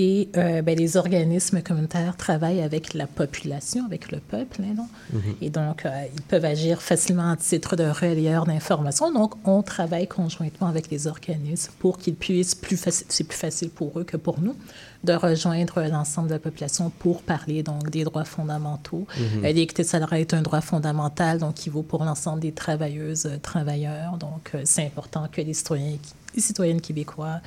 Et 0.00 0.28
euh, 0.36 0.62
ben, 0.62 0.78
les 0.78 0.96
organismes 0.96 1.60
communautaires 1.60 2.16
travaillent 2.16 2.62
avec 2.62 2.94
la 2.94 3.08
population, 3.08 3.84
avec 3.84 4.12
le 4.12 4.20
peuple. 4.20 4.62
Hein, 4.62 4.74
non? 4.76 4.86
Mhm. 5.12 5.34
Et 5.42 5.50
donc, 5.50 5.84
euh, 5.84 5.90
ils 6.14 6.22
peuvent 6.22 6.44
agir 6.44 6.80
facilement 6.80 7.32
à 7.32 7.36
titre 7.36 7.74
de 7.74 7.82
relayeur 7.82 8.46
d'informations. 8.46 9.12
Donc, 9.12 9.34
on 9.44 9.60
travaille 9.62 10.06
conjointement 10.06 10.68
avec 10.68 10.88
les 10.92 11.08
organismes 11.08 11.72
pour 11.80 11.98
qu'ils 11.98 12.14
puissent, 12.14 12.54
plus 12.54 12.76
c'est 13.08 13.24
plus 13.24 13.36
facile 13.36 13.70
pour 13.70 13.98
eux 13.98 14.04
que 14.04 14.16
pour 14.16 14.40
nous, 14.40 14.54
de 15.02 15.14
rejoindre 15.14 15.82
l'ensemble 15.82 16.28
de 16.28 16.34
la 16.34 16.38
population 16.38 16.90
pour 16.90 17.22
parler 17.22 17.64
donc 17.64 17.90
des 17.90 18.04
droits 18.04 18.24
fondamentaux. 18.24 19.04
Mm 19.08 19.22
-hmm. 19.22 19.54
L'équité 19.56 19.82
salariale 19.82 20.20
est 20.20 20.34
un 20.34 20.42
droit 20.42 20.60
fondamental, 20.60 21.38
donc 21.38 21.54
qui 21.54 21.70
vaut 21.70 21.86
pour 21.92 22.04
l'ensemble 22.04 22.40
des 22.40 22.52
travailleuses, 22.52 23.26
euh, 23.26 23.38
travailleurs. 23.50 24.16
Donc, 24.16 24.44
c'est 24.64 24.86
important 24.90 25.24
que 25.34 25.40
les 25.48 25.54
citoyens, 25.54 25.98
les 26.36 26.42
citoyennes 26.48 26.80
québécois 26.80 27.40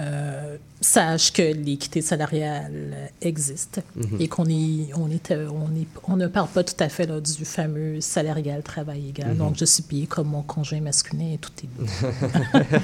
euh, 0.00 0.56
sache 0.80 1.30
que 1.32 1.42
l'équité 1.42 2.00
salariale 2.00 3.10
existe 3.20 3.82
mhm. 3.96 4.16
et 4.18 4.28
qu'on 4.28 4.46
est, 4.46 4.94
on 4.94 5.10
est, 5.10 5.30
euh, 5.30 5.46
on 5.52 5.76
est, 5.78 5.86
on 6.08 6.16
ne 6.16 6.26
parle 6.26 6.48
pas 6.48 6.64
tout 6.64 6.74
à 6.80 6.88
fait 6.88 7.06
là, 7.06 7.20
du 7.20 7.44
fameux 7.44 8.00
salaire 8.00 8.38
égal, 8.38 8.62
travail 8.62 9.10
égal. 9.10 9.32
Mhm. 9.32 9.36
Donc, 9.36 9.56
je 9.58 9.66
suis 9.66 9.82
payé 9.82 10.06
comme 10.06 10.28
mon 10.28 10.40
conjoint 10.40 10.80
masculin 10.80 11.34
et 11.34 11.38
tout 11.38 11.50
est 11.62 11.68
bon. 11.76 11.84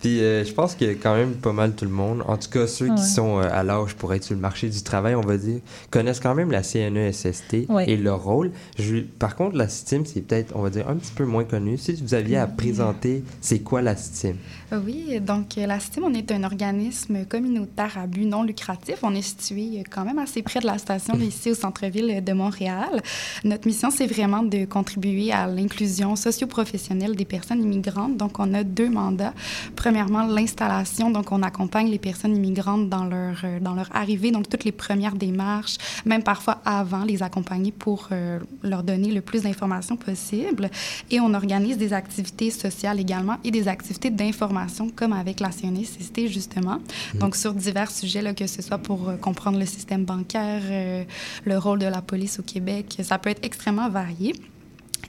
Puis, 0.00 0.22
euh, 0.22 0.44
je 0.44 0.52
pense 0.52 0.74
qu'il 0.74 0.86
y 0.86 0.90
a 0.90 0.94
quand 0.94 1.14
même 1.14 1.34
pas 1.34 1.52
mal 1.52 1.74
tout 1.74 1.84
le 1.84 1.90
monde, 1.90 2.22
en 2.26 2.38
tout 2.38 2.48
cas 2.48 2.66
ceux 2.66 2.94
qui 2.94 3.04
sont 3.04 3.38
à 3.38 3.62
l'âge 3.62 3.94
pour 3.94 4.14
être 4.14 4.24
sur 4.24 4.34
le 4.34 4.40
marché 4.40 4.70
du 4.70 4.82
travail, 4.82 5.14
on 5.14 5.20
va 5.20 5.36
dire, 5.36 5.60
connaissent 5.90 6.20
quand 6.20 6.34
même 6.34 6.50
la 6.50 6.62
CNESST 6.62 7.54
et 7.86 7.96
leur 7.96 8.22
rôle. 8.22 8.52
Je, 8.78 9.00
par 9.00 9.36
contre, 9.36 9.56
la 9.56 9.68
STIM, 9.68 10.04
c'est 10.06 10.22
peut-être, 10.22 10.56
on 10.56 10.62
va 10.62 10.70
dire, 10.70 10.88
un 10.88 10.96
petit 10.96 11.12
peu 11.12 11.24
moins 11.24 11.44
connu. 11.44 11.76
Si 11.76 11.92
vous 11.94 12.14
aviez 12.14 12.38
à 12.38 12.46
présenter, 12.46 13.24
c'est 13.42 13.58
quoi 13.58 13.82
la 13.82 13.94
STIM? 13.96 14.36
Oui, 14.72 15.20
donc 15.20 15.54
la 15.56 15.78
STIM, 15.78 16.02
on 16.02 16.12
est 16.12 16.32
un 16.32 16.42
organisme 16.42 17.24
communautaire 17.24 17.98
à 17.98 18.08
but 18.08 18.26
non 18.26 18.42
lucratif. 18.42 18.96
On 19.04 19.14
est 19.14 19.22
situé 19.22 19.84
quand 19.88 20.04
même 20.04 20.18
assez 20.18 20.42
près 20.42 20.58
de 20.58 20.66
la 20.66 20.76
station 20.76 21.14
ici 21.20 21.52
au 21.52 21.54
centre-ville 21.54 22.22
de 22.24 22.32
Montréal. 22.32 23.00
Notre 23.44 23.68
mission, 23.68 23.90
c'est 23.90 24.08
vraiment 24.08 24.42
de 24.42 24.64
contribuer 24.64 25.30
à 25.30 25.46
l'inclusion 25.46 26.16
socio-professionnelle 26.16 27.14
des 27.14 27.24
personnes 27.24 27.62
immigrantes. 27.62 28.16
Donc, 28.16 28.40
on 28.40 28.54
a 28.54 28.64
deux 28.64 28.88
mandats. 28.88 29.34
Premièrement, 29.76 30.26
l'installation. 30.26 31.10
Donc, 31.10 31.30
on 31.30 31.44
accompagne 31.44 31.88
les 31.88 32.00
personnes 32.00 32.34
immigrantes 32.34 32.88
dans 32.88 33.04
leur, 33.04 33.42
euh, 33.44 33.60
dans 33.60 33.74
leur 33.74 33.94
arrivée, 33.94 34.32
donc 34.32 34.48
toutes 34.48 34.64
les 34.64 34.72
premières 34.72 35.14
démarches, 35.14 35.76
même 36.04 36.24
parfois 36.24 36.60
avant, 36.64 37.04
les 37.04 37.22
accompagner 37.22 37.70
pour 37.70 38.08
euh, 38.10 38.40
leur 38.64 38.82
donner 38.82 39.12
le 39.12 39.20
plus 39.20 39.42
d'informations 39.42 39.96
possible. 39.96 40.70
Et 41.12 41.20
on 41.20 41.34
organise 41.34 41.78
des 41.78 41.92
activités 41.92 42.50
sociales 42.50 42.98
également 42.98 43.36
et 43.44 43.52
des 43.52 43.68
activités 43.68 44.10
d'information, 44.10 44.55
comme 44.94 45.12
avec 45.12 45.40
la 45.40 45.50
CNESST, 45.50 46.28
justement. 46.28 46.78
Mm. 47.14 47.18
Donc, 47.18 47.36
sur 47.36 47.54
divers 47.54 47.90
sujets, 47.90 48.22
là, 48.22 48.34
que 48.34 48.46
ce 48.46 48.62
soit 48.62 48.78
pour 48.78 49.08
euh, 49.08 49.16
comprendre 49.16 49.58
le 49.58 49.66
système 49.66 50.04
bancaire, 50.04 50.62
euh, 50.64 51.04
le 51.44 51.58
rôle 51.58 51.78
de 51.78 51.86
la 51.86 52.02
police 52.02 52.38
au 52.38 52.42
Québec, 52.42 52.98
ça 53.02 53.18
peut 53.18 53.30
être 53.30 53.44
extrêmement 53.44 53.88
varié. 53.88 54.34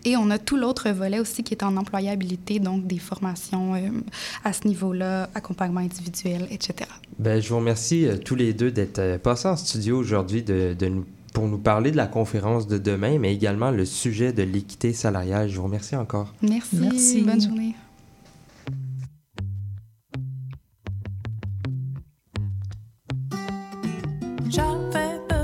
Et 0.05 0.15
on 0.15 0.29
a 0.29 0.37
tout 0.37 0.57
l'autre 0.57 0.89
volet 0.89 1.19
aussi 1.19 1.43
qui 1.43 1.53
est 1.53 1.63
en 1.63 1.75
employabilité, 1.75 2.59
donc 2.59 2.87
des 2.87 2.99
formations 2.99 3.75
euh, 3.75 3.89
à 4.43 4.53
ce 4.53 4.67
niveau-là, 4.67 5.29
accompagnement 5.35 5.81
individuel, 5.81 6.47
etc. 6.49 6.89
Bien, 7.19 7.39
je 7.39 7.49
vous 7.49 7.57
remercie 7.57 8.07
tous 8.23 8.35
les 8.35 8.53
deux 8.53 8.71
d'être 8.71 9.17
passés 9.17 9.47
en 9.47 9.57
studio 9.57 9.97
aujourd'hui 9.97 10.43
de, 10.43 10.75
de 10.77 10.87
nous, 10.87 11.05
pour 11.33 11.47
nous 11.47 11.57
parler 11.57 11.91
de 11.91 11.97
la 11.97 12.07
conférence 12.07 12.67
de 12.67 12.77
demain, 12.77 13.17
mais 13.19 13.33
également 13.33 13.71
le 13.71 13.85
sujet 13.85 14.31
de 14.33 14.43
l'équité 14.43 14.93
salariale. 14.93 15.49
Je 15.49 15.57
vous 15.57 15.63
remercie 15.63 15.95
encore. 15.95 16.33
Merci. 16.41 16.77
Merci. 16.77 17.21
Bonne 17.23 17.41
journée. 17.41 17.75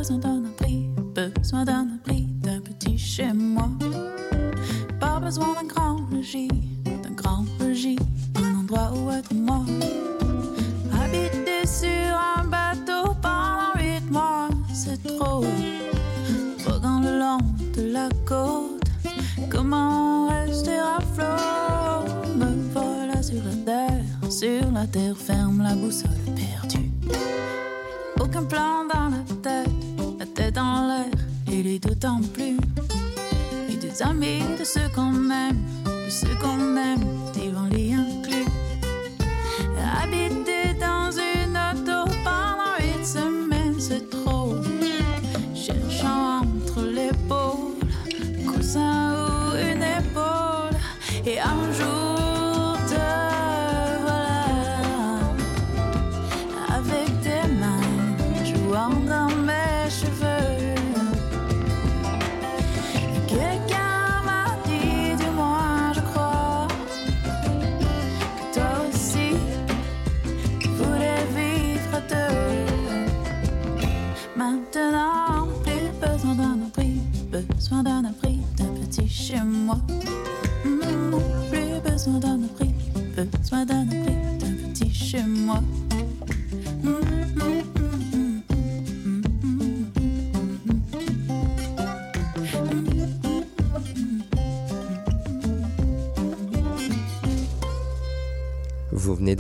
Besoin 0.03 0.17
d'un 1.63 1.95
abri, 1.95 2.27
d'un 2.41 2.59
petit 2.59 2.97
chez 2.97 3.31
moi. 3.31 3.69
Pas 4.99 5.17
besoin 5.21 5.53
d'un 5.53 5.65
grand 5.65 5.99
logis, 6.11 6.49
d'un 6.83 7.11
grand 7.11 7.45
logis, 7.57 7.97
un 8.35 8.59
endroit 8.59 8.91
où 8.93 9.09
être 9.11 9.33
moi. 9.33 9.63
Habiter 10.91 11.65
sur 11.65 12.17
un 12.37 12.43
bateau 12.43 13.15
pendant 13.21 13.79
huit 13.79 14.03
mois, 14.11 14.49
c'est 14.73 15.01
trop. 15.03 15.45
dans 16.81 16.99
le 16.99 17.19
long 17.19 17.37
de 17.73 17.93
la 17.93 18.09
côte, 18.25 18.83
comment 19.49 20.27
rester 20.27 20.79
à 20.79 20.99
flot? 21.13 22.35
Me 22.35 22.47
voilà 22.73 23.23
sur 23.23 23.41
la 23.41 23.55
terre, 23.63 24.03
sur 24.29 24.69
la 24.73 24.85
terre 24.85 25.15
ferme, 25.15 25.63
la 25.63 25.75
boussole 25.75 26.11
perdue. 26.35 26.91
Aucun 28.19 28.43
plan 28.43 28.83
dans 28.93 29.09
la 29.09 29.22
d'autant 31.79 32.21
plus. 32.33 32.57
Et 33.69 33.75
des 33.75 34.01
amis 34.01 34.41
de 34.59 34.63
ceux 34.63 34.89
qu'on 34.95 35.29
aime, 35.29 35.57
de 35.85 36.09
ceux 36.09 36.35
qu'on 36.41 36.77
aime, 36.77 37.03
vivant 37.35 37.67
les 37.71 37.82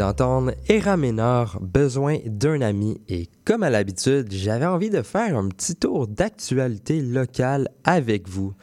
d'entendre 0.03 0.51
Era 0.67 0.97
Ménard, 0.97 1.59
Besoin 1.61 2.17
d'un 2.25 2.59
ami. 2.59 2.99
Et 3.07 3.29
comme 3.45 3.63
à 3.63 3.69
l'habitude, 3.69 4.27
j'avais 4.31 4.65
envie 4.65 4.89
de 4.89 5.01
faire 5.01 5.37
un 5.37 5.47
petit 5.47 5.75
tour 5.75 6.09
d'actualité 6.09 6.99
locale 6.99 7.69
avec 7.85 8.27
vous. 8.27 8.53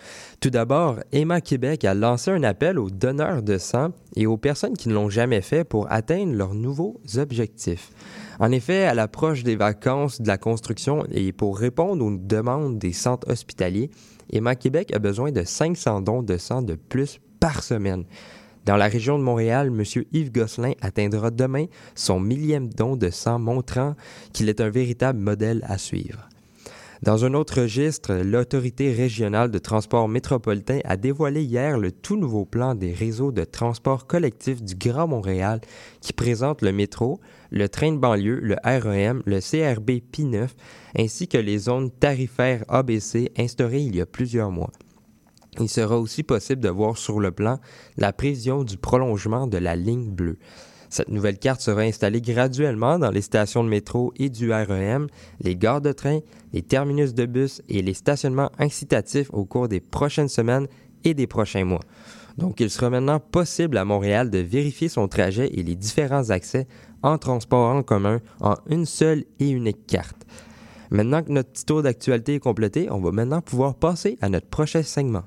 Tout 0.41 0.51
d'abord, 0.51 0.97
Emma 1.13 1.41
Québec 1.41 1.87
a 1.87 1.95
lancé 1.95 2.31
un 2.31 2.43
appel 2.43 2.79
aux 2.79 2.91
donneurs 2.91 3.43
de 3.43 3.57
sang 3.57 3.93
et 4.17 4.27
aux 4.27 4.37
personnes 4.37 4.77
qui 4.77 4.91
ne 4.91 4.95
l'ont 4.95 5.09
jamais 5.09 5.41
fait 5.41 5.65
pour 5.65 5.91
atteindre 5.91 6.35
leurs 6.35 6.53
nouveaux 6.53 7.01
objectifs. 7.17 7.91
En 8.39 8.53
effet, 8.53 8.85
à 8.85 8.93
l'approche 8.93 9.43
des 9.43 9.57
vacances 9.57 10.21
de 10.21 10.29
la 10.29 10.37
construction 10.37 11.07
et 11.11 11.33
pour 11.33 11.59
répondre 11.59 12.05
aux 12.05 12.19
demandes 12.19 12.79
des 12.79 12.93
centres 12.93 13.31
hospitaliers, 13.31 13.91
Emma 14.31 14.57
Québec 14.57 14.95
a 14.95 14.99
besoin 14.99 15.33
de 15.33 15.43
500 15.43 16.03
dons 16.03 16.23
de 16.23 16.37
sang 16.37 16.61
de 16.61 16.75
plus 16.75 17.19
par 17.41 17.63
semaine. 17.63 18.05
Dans 18.71 18.77
la 18.77 18.87
région 18.87 19.19
de 19.19 19.25
Montréal, 19.25 19.67
M. 19.67 19.83
Yves 20.13 20.31
Gosselin 20.31 20.75
atteindra 20.81 21.33
demain 21.33 21.65
son 21.97 22.21
millième 22.21 22.69
don 22.69 22.95
de 22.95 23.11
sang 23.11 23.41
montrant 23.41 23.97
qu'il 24.33 24.49
est 24.49 24.61
un 24.61 24.71
véritable 24.71 25.19
modèle 25.19 25.65
à 25.67 25.77
suivre. 25.77 26.29
Dans 27.03 27.25
un 27.25 27.35
autre 27.35 27.63
registre, 27.63 28.15
l'autorité 28.15 28.93
régionale 28.93 29.51
de 29.51 29.59
transport 29.59 30.07
métropolitain 30.09 30.79
a 30.85 30.97
dévoilé 30.97 31.43
hier 31.43 31.79
le 31.79 31.91
tout 31.91 32.17
nouveau 32.17 32.45
plan 32.45 32.77
des 32.77 32.93
réseaux 32.93 33.33
de 33.33 33.43
transport 33.43 34.07
collectif 34.07 34.63
du 34.63 34.77
Grand 34.77 35.09
Montréal 35.09 35.61
qui 36.01 36.13
présente 36.13 36.63
le 36.63 36.71
métro, 36.71 37.19
le 37.51 37.69
train 37.69 37.91
de 37.91 37.99
banlieue, 37.99 38.39
le 38.41 38.55
REM, 38.63 39.25
le 39.27 39.41
CRB 39.41 39.99
P9 40.13 40.47
ainsi 40.97 41.27
que 41.27 41.39
les 41.39 41.59
zones 41.59 41.91
tarifaires 41.91 42.63
ABC 42.69 43.33
instaurées 43.37 43.83
il 43.83 43.97
y 43.97 44.01
a 44.01 44.07
plusieurs 44.07 44.53
mois. 44.53 44.71
Il 45.59 45.69
sera 45.69 45.99
aussi 45.99 46.23
possible 46.23 46.63
de 46.63 46.69
voir 46.69 46.97
sur 46.97 47.21
le 47.21 47.33
plan 47.33 47.59
la 47.97 48.13
prévision 48.13 48.63
du 48.63 48.77
prolongement 48.77 49.47
de 49.47 49.59
la 49.59 49.75
ligne 49.75 50.11
bleue. 50.11 50.39
Cette 50.91 51.09
nouvelle 51.09 51.39
carte 51.39 51.61
sera 51.61 51.83
installée 51.83 52.21
graduellement 52.21 52.99
dans 52.99 53.11
les 53.11 53.23
stations 53.23 53.63
de 53.63 53.69
métro 53.69 54.13
et 54.17 54.29
du 54.29 54.53
REM, 54.53 55.07
les 55.41 55.57
gares 55.57 55.81
de 55.81 55.93
train, 55.93 56.19
les 56.53 56.63
terminus 56.63 57.15
de 57.15 57.27
bus 57.27 57.63
et 57.69 57.81
les 57.81 57.95
stationnements 57.95 58.51
incitatifs 58.59 59.31
au 59.33 59.45
cours 59.45 59.69
des 59.69 59.81
prochaines 59.81 60.29
semaines 60.29 60.67
et 61.05 61.15
des 61.15 61.29
prochains 61.29 61.65
mois. 61.65 61.83
Donc, 62.39 62.59
il 62.61 62.71
sera 62.71 62.91
maintenant 62.91 63.21
possible 63.21 63.77
à 63.77 63.85
Montréal 63.85 64.31
de 64.31 64.39
vérifier 64.39 64.89
son 64.89 65.07
trajet 65.07 65.49
et 65.53 65.63
les 65.63 65.77
différents 65.77 66.31
accès 66.31 66.67
en 67.03 67.19
transport 67.19 67.75
en 67.75 67.83
commun 67.83 68.21
en 68.41 68.57
une 68.69 68.87
seule 68.87 69.25
et 69.39 69.51
unique 69.51 69.87
carte. 69.87 70.27
Maintenant 70.91 71.23
que 71.23 71.31
notre 71.31 71.51
petit 71.51 71.67
tour 71.67 71.83
d'actualité 71.83 72.35
est 72.35 72.41
complété, 72.41 72.91
on 72.91 73.01
va 73.01 73.13
maintenant 73.13 73.43
pouvoir 73.43 73.77
passer 73.77 74.19
à 74.21 74.29
notre 74.29 74.49
prochain 74.49 74.83
segment. 74.83 75.23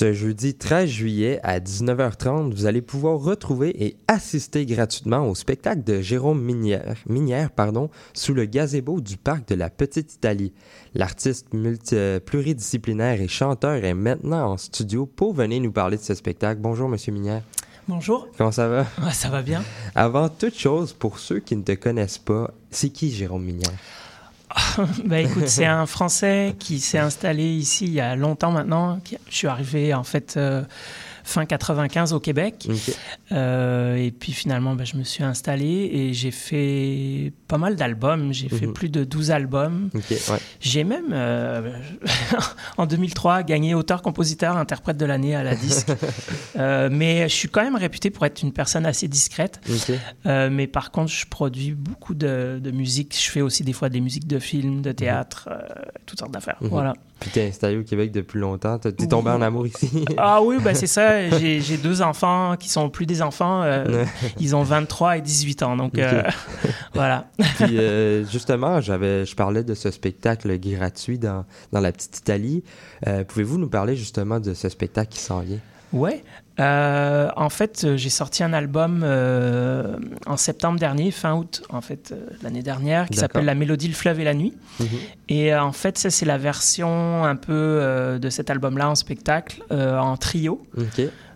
Ce 0.00 0.14
jeudi 0.14 0.54
13 0.54 0.88
juillet 0.88 1.40
à 1.42 1.60
19h30, 1.60 2.54
vous 2.54 2.64
allez 2.64 2.80
pouvoir 2.80 3.18
retrouver 3.18 3.84
et 3.84 3.98
assister 4.08 4.64
gratuitement 4.64 5.28
au 5.28 5.34
spectacle 5.34 5.84
de 5.84 6.00
Jérôme 6.00 6.40
Minière, 6.40 6.94
Minière 7.06 7.50
pardon, 7.50 7.90
sous 8.14 8.32
le 8.32 8.46
gazebo 8.46 9.02
du 9.02 9.18
parc 9.18 9.46
de 9.48 9.56
la 9.56 9.68
Petite 9.68 10.14
Italie. 10.14 10.54
L'artiste 10.94 11.52
multi- 11.52 11.96
euh, 11.96 12.18
pluridisciplinaire 12.18 13.20
et 13.20 13.28
chanteur 13.28 13.84
est 13.84 13.92
maintenant 13.92 14.52
en 14.52 14.56
studio 14.56 15.04
pour 15.04 15.34
venir 15.34 15.60
nous 15.60 15.70
parler 15.70 15.98
de 15.98 16.02
ce 16.02 16.14
spectacle. 16.14 16.62
Bonjour, 16.62 16.88
Monsieur 16.88 17.12
Minière. 17.12 17.42
Bonjour. 17.86 18.26
Comment 18.38 18.52
ça 18.52 18.68
va? 18.68 18.86
Ouais, 19.04 19.12
ça 19.12 19.28
va 19.28 19.42
bien. 19.42 19.62
Avant 19.94 20.30
toute 20.30 20.56
chose, 20.56 20.94
pour 20.94 21.18
ceux 21.18 21.40
qui 21.40 21.56
ne 21.56 21.62
te 21.62 21.72
connaissent 21.72 22.16
pas, 22.16 22.54
c'est 22.70 22.88
qui 22.88 23.10
Jérôme 23.10 23.44
Minière? 23.44 23.74
bah 25.04 25.20
écoute, 25.20 25.46
c'est 25.46 25.66
un 25.66 25.86
Français 25.86 26.56
qui 26.58 26.80
s'est 26.80 26.98
installé 26.98 27.44
ici 27.44 27.86
il 27.86 27.92
y 27.92 28.00
a 28.00 28.16
longtemps 28.16 28.50
maintenant. 28.50 28.98
Je 29.28 29.34
suis 29.34 29.46
arrivé 29.46 29.94
en 29.94 30.04
fait 30.04 30.34
euh, 30.36 30.62
fin 31.30 31.46
95 31.46 32.12
au 32.12 32.20
Québec. 32.20 32.68
Euh, 33.32 33.96
et 33.96 34.10
puis 34.10 34.32
finalement, 34.32 34.74
bah, 34.74 34.84
je 34.84 34.96
me 34.96 35.04
suis 35.04 35.22
installé 35.24 35.90
et 35.92 36.12
j'ai 36.12 36.30
fait 36.30 37.32
pas 37.48 37.58
mal 37.58 37.76
d'albums. 37.76 38.32
J'ai 38.32 38.48
fait 38.48 38.66
Mhm. 38.66 38.72
plus 38.72 38.88
de 38.88 39.04
12 39.04 39.30
albums. 39.30 39.90
Ouais. 39.94 40.18
J'ai 40.60 40.84
même, 40.84 41.10
euh, 41.12 41.72
en 42.76 42.86
2003, 42.86 43.42
gagné 43.42 43.74
auteur-compositeur, 43.74 44.56
interprète 44.56 44.96
de 44.96 45.06
l'année 45.06 45.34
à 45.34 45.42
la 45.42 45.54
disque. 45.54 45.88
Euh, 46.58 46.88
mais 46.92 47.28
je 47.28 47.34
suis 47.34 47.48
quand 47.48 47.62
même 47.62 47.76
réputé 47.76 48.10
pour 48.10 48.26
être 48.26 48.42
une 48.42 48.52
personne 48.52 48.84
assez 48.84 49.08
discrète. 49.08 49.60
Euh, 50.26 50.50
mais 50.50 50.66
par 50.66 50.90
contre, 50.90 51.10
je 51.10 51.24
produis 51.26 51.72
beaucoup 51.72 52.12
de, 52.14 52.60
de 52.62 52.70
musique. 52.70 53.16
Je 53.18 53.30
fais 53.30 53.40
aussi 53.40 53.62
des 53.64 53.72
fois 53.72 53.88
des 53.88 54.00
musiques 54.00 54.26
de 54.26 54.38
films, 54.38 54.82
de 54.82 54.92
théâtre, 54.92 55.48
euh, 55.50 55.58
toutes 56.06 56.18
sortes 56.18 56.32
d'affaires. 56.32 56.56
Mhm. 56.60 56.68
Voilà. 56.68 56.92
Puis 57.20 57.30
t'es 57.30 57.46
installé 57.48 57.76
au 57.76 57.82
Québec 57.82 58.12
depuis 58.12 58.38
longtemps. 58.40 58.78
T'es 58.78 58.92
tombé 58.92 59.30
en 59.30 59.40
amour 59.42 59.66
ici. 59.66 60.04
Ah 60.16 60.42
oui, 60.42 60.56
bah 60.62 60.74
c'est 60.74 60.86
ça. 60.86 61.19
J'ai 61.38 61.60
j'ai 61.60 61.76
deux 61.76 62.02
enfants 62.02 62.56
qui 62.58 62.68
sont 62.68 62.88
plus 62.88 63.06
des 63.06 63.22
enfants. 63.22 63.62
euh. 63.62 64.04
Ils 64.40 64.56
ont 64.56 64.62
23 64.62 65.18
et 65.18 65.20
18 65.20 65.62
ans. 65.62 65.76
Donc 65.76 65.98
euh, 65.98 66.22
voilà. 66.94 67.26
Puis 67.56 67.78
euh, 67.78 68.24
justement, 68.26 68.80
j'avais, 68.80 69.26
je 69.26 69.34
parlais 69.36 69.62
de 69.64 69.74
ce 69.74 69.90
spectacle 69.90 70.58
gratuit 70.58 71.18
dans, 71.18 71.44
dans 71.72 71.80
la 71.80 71.92
petite 71.92 72.18
Italie. 72.18 72.62
Euh, 73.06 73.24
Pouvez-vous 73.24 73.58
nous 73.58 73.68
parler 73.68 73.96
justement 73.96 74.40
de 74.40 74.54
ce 74.54 74.68
spectacle 74.68 75.12
qui 75.12 75.20
s'en 75.20 75.40
vient? 75.40 75.58
Ouais. 75.92 76.22
Euh, 76.60 77.28
en 77.36 77.48
fait, 77.48 77.84
euh, 77.84 77.96
j'ai 77.96 78.10
sorti 78.10 78.42
un 78.42 78.52
album 78.52 79.00
euh, 79.02 79.96
en 80.26 80.36
septembre 80.36 80.78
dernier, 80.78 81.10
fin 81.10 81.34
août, 81.34 81.62
en 81.70 81.80
fait, 81.80 82.12
euh, 82.12 82.26
l'année 82.42 82.62
dernière, 82.62 83.08
qui 83.08 83.16
s'appelle 83.18 83.44
La 83.46 83.54
Mélodie, 83.54 83.88
le 83.88 83.94
fleuve 83.94 84.20
et 84.20 84.24
la 84.24 84.34
nuit. 84.34 84.54
Et 85.28 85.54
euh, 85.54 85.62
en 85.62 85.72
fait, 85.72 85.96
ça, 85.96 86.10
c'est 86.10 86.26
la 86.26 86.38
version 86.38 87.24
un 87.24 87.36
peu 87.36 88.18
de 88.20 88.30
cet 88.30 88.50
album-là 88.50 88.90
en 88.90 88.94
spectacle, 88.94 89.62
en 89.70 90.16
trio. 90.16 90.62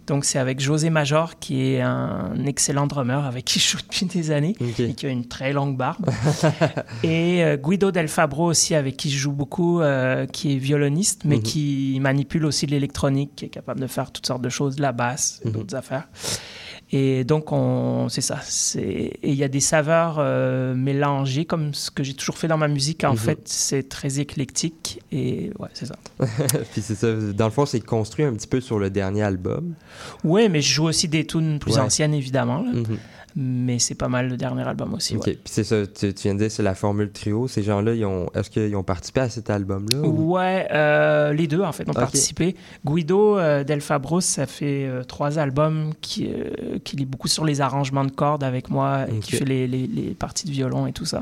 Donc, 0.06 0.24
c'est 0.26 0.38
avec 0.38 0.60
José 0.60 0.90
Major, 0.90 1.38
qui 1.38 1.62
est 1.72 1.80
un 1.80 2.34
excellent 2.44 2.86
drummer 2.86 3.24
avec 3.24 3.44
qui 3.46 3.58
je 3.58 3.70
joue 3.70 3.78
depuis 3.78 4.04
des 4.06 4.30
années 4.30 4.54
et 4.78 4.92
qui 4.94 5.06
a 5.06 5.08
une 5.08 5.26
très 5.26 5.52
longue 5.54 5.76
barbe. 5.78 6.04
et 7.02 7.42
euh, 7.42 7.56
Guido 7.56 7.90
Del 7.90 8.08
Fabro 8.08 8.44
aussi, 8.44 8.74
avec 8.74 8.96
qui 8.98 9.10
je 9.10 9.18
joue 9.18 9.32
beaucoup, 9.32 9.80
euh, 9.80 10.26
qui 10.26 10.54
est 10.54 10.58
violoniste, 10.58 11.22
mais 11.24 11.36
Mhm. 11.36 11.42
qui 11.42 11.98
manipule 12.00 12.44
aussi 12.44 12.66
de 12.66 12.72
l'électronique, 12.72 13.30
qui 13.36 13.46
est 13.46 13.48
capable 13.48 13.80
de 13.80 13.86
faire 13.86 14.10
toutes 14.10 14.26
sortes 14.26 14.42
de 14.42 14.48
choses, 14.50 14.76
de 14.76 14.82
la 14.82 14.92
basse 14.92 15.40
et 15.44 15.48
Mhm. 15.48 15.54
d'autres 15.54 15.74
affaires. 15.74 16.06
Et 16.92 17.24
donc, 17.24 17.50
on, 17.50 18.08
c'est 18.08 18.20
ça. 18.20 18.40
Et 18.78 19.18
il 19.24 19.34
y 19.34 19.42
a 19.42 19.48
des 19.48 19.60
saveurs 19.60 20.16
euh, 20.18 20.74
mélangées, 20.74 21.44
comme 21.44 21.74
ce 21.74 21.90
que 21.90 22.04
j'ai 22.04 22.14
toujours 22.14 22.38
fait 22.38 22.46
dans 22.46 22.58
ma 22.58 22.68
musique. 22.68 23.02
En 23.04 23.12
Mhm. 23.12 23.18
fait, 23.18 23.40
c'est 23.46 23.88
très 23.88 24.20
éclectique. 24.20 25.00
Et 25.10 25.50
ouais, 25.58 25.68
c'est 25.72 25.86
ça. 25.86 25.96
Puis 26.72 26.82
c'est 26.82 26.94
ça. 26.94 27.12
Dans 27.12 27.46
le 27.46 27.50
fond, 27.50 27.66
c'est 27.66 27.80
construit 27.80 28.24
un 28.24 28.32
petit 28.34 28.46
peu 28.46 28.60
sur 28.60 28.78
le 28.78 28.90
dernier 28.90 29.22
album. 29.22 29.74
Ouais, 30.22 30.48
mais 30.48 30.60
je 30.60 30.72
joue 30.72 30.84
aussi 30.84 31.08
des 31.08 31.26
tunes 31.26 31.58
plus 31.58 31.74
Ouais. 31.74 31.80
anciennes, 31.80 32.14
évidemment. 32.14 32.62
là. 32.62 32.70
Mhm. 32.72 32.98
Mais 33.36 33.80
c'est 33.80 33.96
pas 33.96 34.08
mal 34.08 34.28
le 34.28 34.36
dernier 34.36 34.62
album 34.62 34.94
aussi. 34.94 35.16
Ok. 35.16 35.26
ouais. 35.26 35.38
C'est 35.44 35.64
ça. 35.64 35.86
Tu, 35.86 36.14
tu 36.14 36.22
viens 36.22 36.34
de 36.34 36.38
dire 36.40 36.50
c'est 36.52 36.62
la 36.62 36.74
formule 36.76 37.10
trio. 37.10 37.48
Ces 37.48 37.62
gens-là, 37.64 37.94
ils 37.94 38.04
ont, 38.04 38.30
est-ce 38.34 38.48
qu'ils 38.48 38.76
ont 38.76 38.84
participé 38.84 39.20
à 39.22 39.28
cet 39.28 39.50
album-là? 39.50 39.98
ou- 40.02 40.34
Ouais, 40.34 40.68
euh, 40.72 41.32
les 41.32 41.46
deux 41.48 41.60
en 41.62 41.72
fait 41.72 41.88
ont 41.88 41.92
participé. 41.94 42.54
Guido 42.86 43.36
euh, 43.38 43.64
Del 43.64 43.80
Fabro, 43.80 44.20
ça 44.20 44.46
fait 44.46 44.86
euh, 44.86 45.02
trois 45.02 45.38
albums 45.38 45.92
qui, 46.00 46.30
qui 46.84 46.96
lit 46.96 47.06
beaucoup 47.06 47.28
sur 47.28 47.44
les 47.44 47.60
arrangements 47.60 48.04
de 48.04 48.10
cordes 48.12 48.44
avec 48.44 48.70
moi 48.70 49.06
et 49.08 49.18
qui 49.18 49.32
fait 49.32 49.44
les, 49.44 49.66
les- 49.66 49.86
les 49.88 50.14
parties 50.14 50.46
de 50.46 50.52
violon 50.52 50.86
et 50.86 50.92
tout 50.92 51.04
ça. 51.06 51.20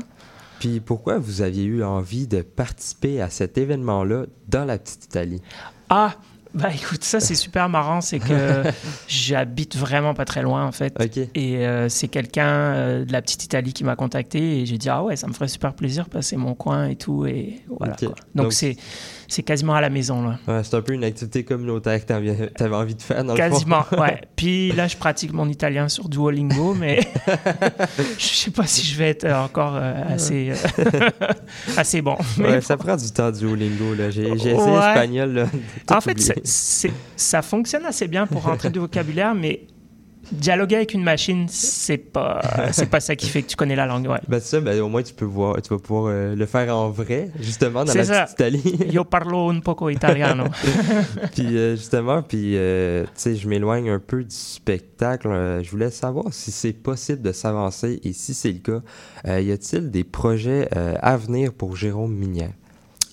Puis 0.59 0.79
pourquoi 0.79 1.17
vous 1.17 1.41
aviez 1.41 1.63
eu 1.65 1.83
envie 1.83 2.27
de 2.27 2.41
participer 2.41 3.21
à 3.21 3.29
cet 3.29 3.57
événement-là 3.57 4.25
dans 4.49 4.65
la 4.65 4.77
petite 4.77 5.05
Italie? 5.05 5.41
Ah, 5.89 6.15
bah 6.53 6.69
écoute, 6.73 7.03
ça 7.03 7.19
c'est 7.19 7.35
super 7.35 7.67
marrant, 7.69 8.01
c'est 8.01 8.19
que 8.19 8.63
j'habite 9.07 9.75
vraiment 9.75 10.13
pas 10.13 10.25
très 10.25 10.41
loin 10.41 10.65
en 10.65 10.71
fait. 10.71 10.93
Et 11.33 11.65
euh, 11.65 11.89
c'est 11.89 12.07
quelqu'un 12.07 12.47
euh, 12.47 13.05
de 13.05 13.11
la 13.11 13.21
petite 13.21 13.43
Italie 13.43 13.73
qui 13.73 13.83
m'a 13.83 13.95
contacté 13.95 14.59
et 14.61 14.65
j'ai 14.65 14.77
dit 14.77 14.89
ah 14.89 15.03
ouais, 15.03 15.15
ça 15.15 15.27
me 15.27 15.33
ferait 15.33 15.47
super 15.47 15.73
plaisir 15.73 16.09
passer 16.09 16.37
mon 16.37 16.53
coin 16.53 16.87
et 16.87 16.95
tout 16.95 17.25
et 17.25 17.61
voilà. 17.69 17.95
Quoi. 17.95 18.15
Donc- 18.35 18.53
c'est 18.53 18.77
c'est 19.27 19.43
quasiment 19.43 19.73
à 19.75 19.81
la 19.81 19.89
maison 19.89 20.21
là. 20.27 20.37
Ouais, 20.47 20.61
c'est 20.63 20.75
un 20.75 20.81
peu 20.81 20.93
une 20.93 21.03
activité 21.03 21.43
communautaire 21.43 21.99
que 22.01 22.05
t'avais 22.05 22.51
avais 22.59 22.75
envie 22.75 22.95
de 22.95 23.01
faire 23.01 23.23
dans 23.23 23.35
Quasiment, 23.35 23.83
le 23.91 23.97
fond. 23.97 24.01
ouais. 24.03 24.21
Puis 24.35 24.71
là, 24.71 24.87
je 24.87 24.97
pratique 24.97 25.33
mon 25.33 25.47
italien 25.49 25.87
sur 25.89 26.09
Duolingo, 26.09 26.73
mais 26.73 26.99
je 28.17 28.25
sais 28.25 28.51
pas 28.51 28.65
si 28.67 28.85
je 28.85 28.97
vais 28.97 29.09
être 29.09 29.27
encore 29.31 29.75
euh, 29.75 29.93
assez, 30.09 30.51
euh, 30.51 31.09
assez 31.77 32.01
bon. 32.01 32.17
Ça 32.61 32.77
prend 32.77 32.95
du 32.95 33.11
temps 33.11 33.31
du 33.31 33.39
Duolingo. 33.39 33.93
là. 33.95 34.09
J'ai 34.09 34.37
j'ai 34.37 34.51
essayé 34.51 34.71
Ouais. 34.73 35.25
là. 35.27 35.45
Tout 35.87 35.93
en 35.93 36.01
fait, 36.01 36.19
c'est- 36.43 36.91
ça 37.15 37.41
fonctionne 37.41 37.85
assez 37.85 38.07
bien 38.07 38.27
pour 38.27 38.43
rentrer 38.43 38.69
du 38.69 38.79
vocabulaire, 38.79 39.33
mais 39.35 39.61
dialoguer 40.31 40.77
avec 40.77 40.93
une 40.93 41.03
machine, 41.03 41.45
c'est 41.49 41.97
pas, 41.97 42.41
c'est 42.71 42.85
pas 42.89 42.99
ça 42.99 43.15
qui 43.15 43.27
fait 43.27 43.41
que 43.43 43.47
tu 43.49 43.55
connais 43.55 43.75
la 43.75 43.85
langue. 43.85 44.07
Ouais. 44.07 44.19
Ben, 44.27 44.39
c'est 44.39 44.57
ça, 44.57 44.61
ben, 44.61 44.79
au 44.81 44.89
moins 44.89 45.03
tu 45.03 45.13
peux 45.13 45.25
voir, 45.25 45.61
tu 45.61 45.69
vas 45.69 45.79
pouvoir 45.79 46.05
euh, 46.13 46.35
le 46.35 46.45
faire 46.45 46.75
en 46.75 46.89
vrai, 46.89 47.29
justement, 47.39 47.83
dans 47.85 47.93
la 47.93 48.03
ça. 48.03 48.23
petite 48.25 48.33
Italie. 48.39 48.91
Yo 48.91 49.03
parlo 49.03 49.49
un 49.49 49.59
poco 49.59 49.89
italiano. 49.89 50.45
puis 51.33 51.57
euh, 51.57 51.75
justement, 51.75 52.21
puis 52.21 52.53
euh, 52.57 53.03
tu 53.05 53.09
sais, 53.15 53.35
je 53.35 53.47
m'éloigne 53.47 53.89
un 53.89 53.99
peu 53.99 54.23
du 54.23 54.35
spectacle. 54.35 55.27
Euh, 55.27 55.61
je 55.63 55.69
voulais 55.71 55.91
savoir 55.91 56.25
si 56.31 56.51
c'est 56.51 56.73
possible 56.73 57.21
de 57.21 57.31
s'avancer 57.31 57.99
et 58.03 58.13
si 58.13 58.33
c'est 58.33 58.51
le 58.51 58.59
cas, 58.59 58.81
euh, 59.27 59.41
y 59.41 59.51
a-t-il 59.51 59.91
des 59.91 60.03
projets 60.03 60.67
euh, 60.75 60.95
à 61.01 61.17
venir 61.17 61.53
pour 61.53 61.75
Jérôme? 61.75 62.13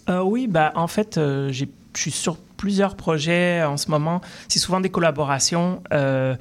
Euh, 0.09 0.23
oui, 0.23 0.47
bah, 0.47 0.73
en 0.77 0.87
fait, 0.87 1.19
euh, 1.19 1.51
j'ai- 1.51 1.69
je 1.97 2.01
suis 2.01 2.11
sur 2.11 2.37
plusieurs 2.61 2.95
projets 2.95 3.63
en 3.63 3.79
ce 3.79 3.91
moment. 3.91 4.21
C'est 4.49 4.59
souvent 4.59 4.81
des 4.81 4.91
collaborations. 4.91 5.83
Euh, 5.95 6.37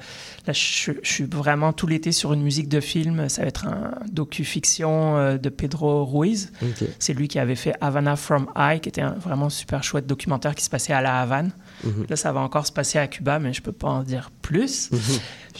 là, 0.46 0.52
je, 0.52 0.92
je 1.02 1.10
suis 1.10 1.24
vraiment 1.24 1.72
tout 1.72 1.86
l'été 1.86 2.12
sur 2.12 2.34
une 2.34 2.42
musique 2.42 2.68
de 2.68 2.80
film. 2.80 3.30
Ça 3.30 3.40
va 3.40 3.48
être 3.48 3.66
un 3.66 3.92
docu-fiction 4.12 5.16
euh, 5.16 5.38
de 5.38 5.48
Pedro 5.48 6.04
Ruiz. 6.04 6.52
C'est 6.98 7.14
lui 7.14 7.26
qui 7.26 7.38
avait 7.38 7.54
fait 7.54 7.72
Havana 7.80 8.16
from 8.16 8.50
High, 8.54 8.82
qui 8.82 8.90
était 8.90 9.00
un 9.00 9.14
vraiment 9.14 9.48
super 9.48 9.82
chouette 9.82 10.06
documentaire 10.06 10.54
qui 10.54 10.62
se 10.62 10.68
passait 10.68 10.92
à 10.92 11.00
la 11.00 11.22
Havane. 11.22 11.52
Mhm. 11.84 12.06
Là, 12.08 12.16
ça 12.16 12.32
va 12.32 12.40
encore 12.40 12.66
se 12.66 12.72
passer 12.72 12.98
à 12.98 13.06
Cuba, 13.06 13.38
mais 13.38 13.52
je 13.52 13.62
peux 13.62 13.72
pas 13.72 13.88
en 13.88 14.02
dire 14.02 14.30
plus. 14.42 14.90
Mhm. 14.90 14.98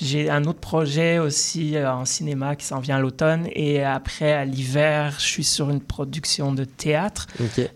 J'ai 0.01 0.31
un 0.31 0.45
autre 0.45 0.61
projet 0.61 1.19
aussi 1.19 1.77
euh, 1.77 1.93
en 1.93 2.05
cinéma 2.05 2.57
qui 2.57 2.65
s'en 2.65 2.81
vient 2.81 2.97
à 2.97 3.01
l'automne. 3.01 3.49
Et 3.53 3.83
après, 3.83 4.33
à 4.33 4.45
l'hiver, 4.45 5.15
je 5.19 5.25
suis 5.25 5.45
sur 5.45 5.71
une 5.71 5.81
production 5.81 6.53
de 6.53 6.65
théâtre 6.65 7.27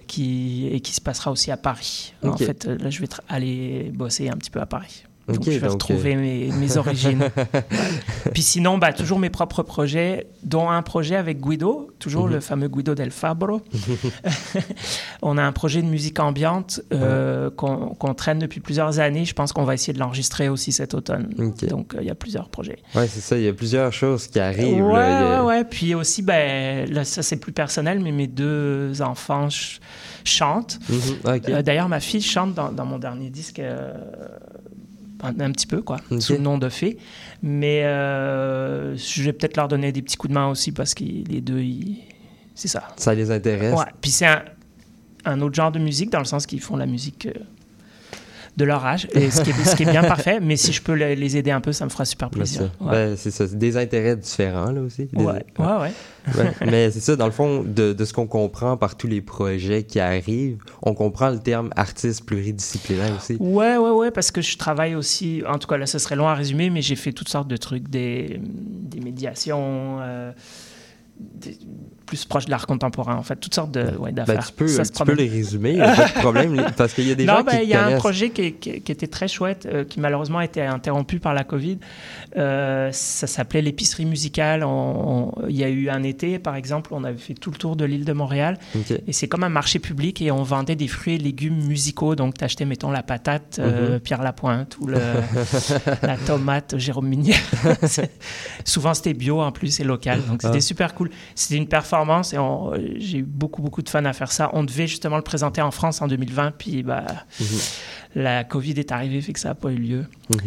qui, 0.07 0.69
et 0.71 0.81
qui 0.81 0.93
se 0.93 1.01
passera 1.01 1.31
aussi 1.31 1.51
à 1.51 1.57
Paris. 1.57 2.15
En 2.23 2.37
fait, 2.37 2.67
euh, 2.67 2.79
là, 2.79 2.91
je 2.91 3.01
vais 3.01 3.09
aller 3.29 3.91
bosser 3.95 4.29
un 4.29 4.37
petit 4.37 4.51
peu 4.51 4.61
à 4.61 4.67
Paris. 4.67 5.05
Donc, 5.29 5.45
je 5.45 5.51
vais 5.53 5.61
donc, 5.61 5.73
retrouver 5.73 6.15
euh, 6.17 6.21
mes, 6.21 6.53
mes 6.53 6.77
origines. 6.77 7.31
Puis 8.35 8.43
sinon, 8.43 8.77
bah, 8.79 8.93
toujours 8.93 9.19
mes 9.19 9.31
propres 9.31 9.63
projets, 9.63 10.27
dont 10.43 10.69
un 10.69 10.83
projet 10.83 11.17
avec 11.17 11.41
Guido, 11.41 11.91
toujours 11.99 12.27
Mhm. 12.27 12.33
le 12.35 12.41
fameux 12.41 12.69
Guido 12.69 12.95
del 12.95 13.11
Fabro. 13.11 13.63
On 15.23 15.39
a 15.39 15.43
un 15.43 15.53
projet 15.53 15.81
de 15.83 15.87
musique 15.87 16.21
ambiante 16.21 16.81
euh, 16.93 17.51
qu'on 17.51 18.15
traîne 18.15 18.39
depuis 18.39 18.61
plusieurs 18.61 18.99
années. 18.99 19.25
Je 19.25 19.33
pense 19.35 19.53
qu'on 19.53 19.65
va 19.65 19.75
essayer 19.75 19.93
de 19.93 19.99
l'enregistrer 19.99 20.49
aussi 20.49 20.73
cet 20.73 20.95
automne. 20.95 21.29
Donc, 21.69 21.95
euh, 21.95 21.99
il 22.01 22.07
y 22.07 22.11
a 22.11 22.15
plusieurs 22.15 22.49
projets. 22.49 22.79
Ouais, 22.95 23.07
c'est 23.09 23.21
ça, 23.21 23.37
il 23.39 23.45
y 23.45 23.49
a 23.49 23.53
plusieurs 23.53 23.93
choses 23.93 24.27
qui 24.27 24.41
arrivent. 24.41 24.77
Y 24.77 24.81
a- 24.81 25.43
ouais. 25.45 25.65
Puis 25.65 25.95
aussi, 25.95 26.23
ben, 26.23 26.91
là, 26.93 27.05
ça 27.05 27.23
c'est 27.23 27.37
plus 27.37 27.53
personnel, 27.53 28.01
mais 28.01 28.13
mes 28.13 28.27
deux 28.27 29.01
enfants 29.03 29.49
ch- 29.51 29.81
chantent. 30.25 30.79
Mhm, 30.89 31.63
D'ailleurs, 31.63 31.89
ma 31.89 32.01
fille 32.01 32.21
chante 32.23 32.55
dans, 32.55 32.71
dans 32.73 32.85
mon 32.87 32.99
dernier 32.99 33.31
disque 33.31 33.61
un, 35.23 35.41
un 35.41 35.53
petit 35.53 35.67
peu, 35.67 35.81
quoi, 35.83 35.99
Ok. 36.11 36.21
sous 36.21 36.33
le 36.35 36.39
nom 36.41 36.59
de 36.59 36.69
Fée. 36.69 36.99
Mais 37.43 37.83
euh, 37.85 38.97
je 38.97 39.23
vais 39.23 39.33
peut-être 39.33 39.57
leur 39.57 39.69
donner 39.69 39.93
des 39.93 40.03
petits 40.03 40.17
coups 40.17 40.31
de 40.31 40.35
main 40.35 40.49
aussi 40.49 40.73
parce 40.73 40.95
que 40.95 41.05
les 41.05 41.41
deux, 41.41 41.61
ils- 41.61 41.99
c'est 42.55 42.69
ça. 42.69 42.89
Ça 42.97 43.15
les 43.15 43.31
intéresse. 43.31 43.75
Ouais. 43.79 43.85
Puis 44.01 44.11
c'est 44.11 44.27
un, 44.27 44.43
un 45.25 45.41
autre 45.41 45.55
genre 45.55 45.73
de 45.73 45.79
musique 45.79 46.11
dans 46.11 46.19
le 46.21 46.25
sens 46.25 46.47
qu'ils 46.47 46.61
font 46.61 46.77
la 46.77 46.87
musique. 46.87 47.27
euh, 47.27 47.33
de 48.57 48.65
leur 48.65 48.85
âge, 48.85 49.09
et 49.13 49.31
ce, 49.33 49.43
qui 49.43 49.51
est, 49.51 49.65
ce 49.65 49.75
qui 49.75 49.83
est 49.83 49.91
bien 49.91 50.05
parfait, 50.05 50.39
mais 50.41 50.57
si 50.57 50.73
je 50.73 50.81
peux 50.81 50.93
les 50.93 51.37
aider 51.37 51.51
un 51.51 51.61
peu, 51.61 51.73
ça 51.73 51.85
me 51.85 51.91
fera 51.91 52.05
super 52.05 52.31
plaisir. 52.31 52.71
Ouais. 52.81 52.91
Ben, 52.93 53.17
c'est 53.17 53.33
ça, 53.33 53.47
des 53.49 53.77
intérêts 53.77 54.17
différents 54.17 54.71
là 54.71 54.81
aussi. 54.81 55.07
Des- 55.13 55.25
Ouais, 55.25 55.45
ouais, 55.59 55.67
ouais. 55.81 55.93
Ouais, 56.39 56.53
mais 56.65 56.91
c'est 56.93 57.01
ça, 57.01 57.17
dans 57.17 57.27
le 57.27 57.33
fond, 57.33 57.65
de, 57.65 57.93
de 57.93 58.05
ce 58.05 58.13
qu'on 58.13 58.27
comprend 58.29 58.77
par 58.77 58.97
tous 58.97 59.09
les 59.09 59.21
projets 59.21 59.83
qui 59.83 59.99
arrivent, 59.99 60.59
on 60.83 60.95
comprend 60.95 61.31
le 61.31 61.39
terme 61.41 61.71
artiste 61.75 62.25
pluridisciplinaire 62.25 63.15
aussi. 63.17 63.37
Ouais, 63.41 63.77
ouais, 63.77 63.91
ouais, 63.91 64.11
parce 64.13 64.31
que 64.31 64.41
je 64.41 64.57
travaille 64.57 64.95
aussi, 64.95 65.43
en 65.49 65.59
tout 65.59 65.67
cas 65.67 65.77
là, 65.77 65.87
ce 65.87 65.99
serait 65.99 66.15
long 66.17 66.29
à 66.29 66.35
résumer, 66.35 66.71
mais 66.71 66.81
j'ai 66.81 66.97
fait 66.97 67.13
toutes 67.13 67.29
sortes 67.29 67.49
de 67.49 67.57
trucs, 67.57 67.89
des, 67.91 68.41
des 68.41 69.01
médiations, 69.01 69.99
euh, 70.01 70.33
des- 71.19 71.59
plus 72.07 72.25
proches 72.25 72.47
de 72.47 72.51
l'art 72.51 72.67
contemporain, 72.67 73.17
en 73.17 73.23
fait, 73.23 73.37
toutes 73.37 73.55
sortes 73.55 73.71
de, 73.71 73.97
ouais, 73.99 74.13
Ben, 74.13 74.25
d'affaires. 74.25 74.47
tu 74.47 74.53
peux, 74.53 74.69
Ça 74.69 74.85
se 74.85 74.93
tu 74.93 75.05
peux 75.05 75.13
les 75.15 75.29
résumer, 75.29 75.79
pas 75.79 76.07
de 76.09 76.13
problème, 76.21 76.67
parce 76.77 76.93
qu'il 76.95 77.09
y 77.09 77.11
a 77.11 77.15
des 77.15 77.25
non, 77.27 77.39
gens 77.39 77.45
ben, 77.45 77.59
qui 77.59 77.63
il 77.65 77.69
y 77.69 77.75
a 77.75 77.87
un 77.87 77.97
projet 77.97 78.31
qui, 78.31 78.53
qui- 78.55 78.81
qui 78.81 78.93
était 78.93 79.07
très 79.07 79.29
chouette, 79.29 79.67
euh, 79.71 79.85
qui 79.85 80.01
malheureusement 80.01 80.39
a 80.39 80.45
été 80.45 80.63
interrompu 80.63 81.19
par 81.21 81.35
la 81.35 81.45
Covid. 81.45 81.79
Euh, 82.37 82.91
ça 82.93 83.27
s'appelait 83.27 83.63
l'épicerie 83.63 84.05
musicale. 84.05 84.65
Il 85.49 85.57
y 85.57 85.65
a 85.65 85.69
eu 85.69 85.89
un 85.89 86.03
été, 86.03 86.39
par 86.39 86.57
exemple, 86.57 86.91
on 86.95 87.05
avait 87.05 87.17
fait 87.19 87.35
tout 87.35 87.51
le 87.51 87.57
tour 87.57 87.77
de 87.77 87.85
l'île 87.85 88.05
de 88.05 88.13
Montréal. 88.13 88.59
Et 89.07 89.13
c'est 89.13 89.29
comme 89.29 89.45
un 89.45 89.49
marché 89.49 89.79
public 89.79 90.21
et 90.21 90.31
on 90.31 90.43
vendait 90.43 90.77
des 90.77 90.89
fruits 90.89 91.15
et 91.15 91.19
légumes 91.19 91.65
musicaux. 91.65 92.15
Donc, 92.17 92.37
tu 92.39 92.45
achetais, 92.45 92.65
mettons, 92.65 92.91
la 92.91 93.03
patate 93.03 93.59
euh, 93.61 93.95
Mhm. 93.95 94.01
Pierre 94.01 94.23
Lapointe 94.23 94.77
ou 94.81 94.87
le, 94.87 94.99
la 96.03 96.17
tomate 96.17 96.77
Jérôme 96.79 97.07
Minier. 97.09 97.35
Souvent, 98.65 98.95
c'était 98.95 99.15
bio 99.15 99.41
en 99.41 99.53
plus 99.53 99.81
et 99.81 99.85
local. 99.85 100.21
Donc, 100.29 100.43
c'était 100.43 100.59
Ah. 100.59 100.61
super 100.61 100.95
cool. 100.95 101.11
C'était 101.35 101.57
une 101.57 101.67
performance 101.69 101.94
et 102.33 102.39
on- 102.39 102.73
j'ai 102.97 103.19
eu 103.19 103.23
beaucoup, 103.23 103.63
beaucoup 103.63 103.83
de 103.83 103.89
fun 103.89 104.05
à 104.05 104.13
faire 104.13 104.33
ça. 104.33 104.51
On 104.53 104.65
devait 104.65 104.87
justement 104.87 105.17
le 105.17 105.23
présenter 105.23 105.61
en 105.63 105.71
France 105.71 106.03
en 106.03 106.07
2020. 106.09 106.53
Puis, 106.57 106.83
bah, 106.83 107.05
Mhm. 107.41 107.47
la 108.17 108.45
Covid 108.45 108.73
est 108.73 108.93
arrivée, 108.93 109.21
fait 109.21 109.33
que 109.33 109.41
ça 109.41 109.49
n'a 109.51 109.55
pas 109.55 109.71
eu 109.71 109.77
lieu. 109.77 110.07
Mhm. 110.31 110.39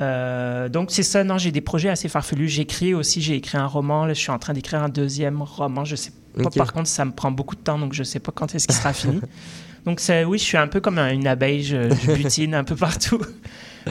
Euh, 0.00 0.68
donc 0.68 0.90
c'est 0.92 1.02
ça, 1.02 1.24
non, 1.24 1.38
j'ai 1.38 1.50
des 1.50 1.60
projets 1.60 1.88
assez 1.88 2.08
farfelus. 2.08 2.48
J'écris 2.48 2.94
aussi, 2.94 3.20
j'ai 3.20 3.34
écrit 3.34 3.58
un 3.58 3.66
roman, 3.66 4.06
là 4.06 4.14
je 4.14 4.20
suis 4.20 4.30
en 4.30 4.38
train 4.38 4.52
d'écrire 4.52 4.80
un 4.82 4.88
deuxième 4.88 5.42
roman. 5.42 5.84
Je 5.84 5.96
sais 5.96 6.12
pas, 6.40 6.50
par 6.50 6.72
contre, 6.72 6.86
ça 6.88 7.04
me 7.04 7.10
prend 7.10 7.32
beaucoup 7.32 7.56
de 7.56 7.60
temps, 7.60 7.78
donc 7.80 7.94
je 7.94 8.04
sais 8.04 8.20
pas 8.20 8.30
quand 8.32 8.54
est-ce 8.54 8.66
qu'il 8.68 8.76
sera 8.76 8.92
fini. 8.92 9.20
Donc 9.86 10.02
oui, 10.26 10.38
je 10.38 10.44
suis 10.44 10.58
un 10.58 10.68
peu 10.68 10.80
comme 10.80 10.98
un- 10.98 11.12
une 11.12 11.26
abeille, 11.26 11.62
je, 11.62 11.88
je 11.88 12.12
butine 12.12 12.54
un 12.54 12.64
peu 12.64 12.76
partout. 12.76 13.20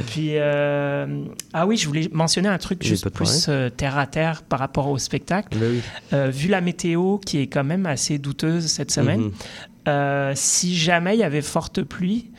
Puis, 0.07 0.31
euh, 0.33 1.23
ah 1.53 1.65
oui, 1.65 1.77
je 1.77 1.87
voulais 1.87 2.09
mentionner 2.11 2.49
un 2.49 2.57
truc 2.57 2.83
juste 2.83 3.09
plus 3.09 3.47
euh, 3.49 3.69
terre 3.69 3.97
à 3.97 4.05
terre 4.07 4.43
par 4.43 4.59
rapport 4.59 4.87
au 4.89 4.97
spectacle. 4.97 5.57
Ben 5.57 5.71
oui. 5.71 5.81
Euh, 6.13 6.29
vu 6.29 6.47
la 6.49 6.61
météo 6.61 7.17
qui 7.19 7.39
est 7.39 7.47
quand 7.47 7.63
même 7.63 7.85
assez 7.85 8.17
douteuse 8.19 8.67
cette 8.67 8.91
semaine, 8.91 9.31
Mhm. 9.87 10.33
si 10.35 10.75
jamais 10.75 11.15
il 11.15 11.19
y 11.19 11.23
avait 11.23 11.41
forte 11.41 11.81
pluie, 11.81 12.29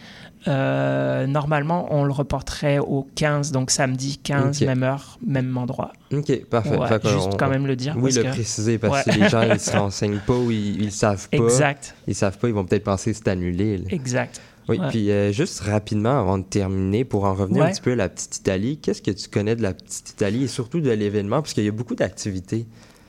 normalement 0.47 1.87
on 1.91 2.05
le 2.05 2.13
reporterait 2.13 2.79
au 2.79 3.07
15, 3.15 3.53
donc 3.53 3.71
samedi 3.71 4.19
15, 4.19 4.61
Ok. 4.63 4.67
même 4.67 4.83
heure, 4.83 5.19
même 5.27 5.57
endroit. 5.57 5.93
Ok, 6.13 6.45
parfait. 6.47 6.77
Ouais, 6.77 6.89
qu'on- 7.01 7.09
juste 7.09 7.37
quand 7.39 7.49
même 7.49 7.67
le 7.67 7.77
dire, 7.77 7.95
Oui, 7.97 8.03
parce 8.05 8.17
le 8.17 8.23
que- 8.25 8.29
préciser, 8.29 8.79
parce 8.79 9.05
que 9.05 9.11
Ouais. 9.11 9.17
les 9.19 9.29
gens 9.29 9.43
ils 9.43 9.61
se 9.61 9.77
renseignent 9.77 10.21
pas 10.27 10.35
ou 10.35 10.51
ils, 10.51 10.83
ils 10.83 10.93
savent 10.93 11.29
pas. 11.29 11.37
Exact. 11.37 11.95
Ils 12.07 12.15
savent 12.15 12.39
pas, 12.39 12.49
ils 12.49 12.55
vont 12.55 12.65
peut-être 12.65 12.85
penser 12.85 13.11
que 13.13 13.17
c'est 13.19 13.29
annulé. 13.29 13.79
là. 13.79 13.85
Exact. 13.91 14.41
Oui, 14.69 14.79
puis 14.91 15.11
euh, 15.11 15.33
juste 15.33 15.61
rapidement, 15.61 16.19
avant 16.19 16.39
de 16.39 16.45
terminer, 16.45 17.05
pour 17.05 17.25
en 17.25 17.35
revenir 17.35 17.65
un 17.65 17.71
petit 17.71 17.81
peu 17.81 17.93
à 17.93 17.97
la 17.97 18.09
petite 18.09 18.37
Italie, 18.37 18.79
qu'est-ce 18.79 19.01
que 19.03 19.11
tu 19.11 19.29
connais 19.29 19.57
de 19.57 19.63
la 19.63 19.73
petite 19.73 20.11
Italie 20.11 20.45
et 20.45 20.49
surtout 20.49 20.81
de 20.81 20.91
l'événement, 20.91 21.41
parce 21.43 21.55
qu'il 21.55 21.65
y 21.65 21.69
a 21.69 21.73
beaucoup 21.73 21.95
d'activités. 21.95 22.67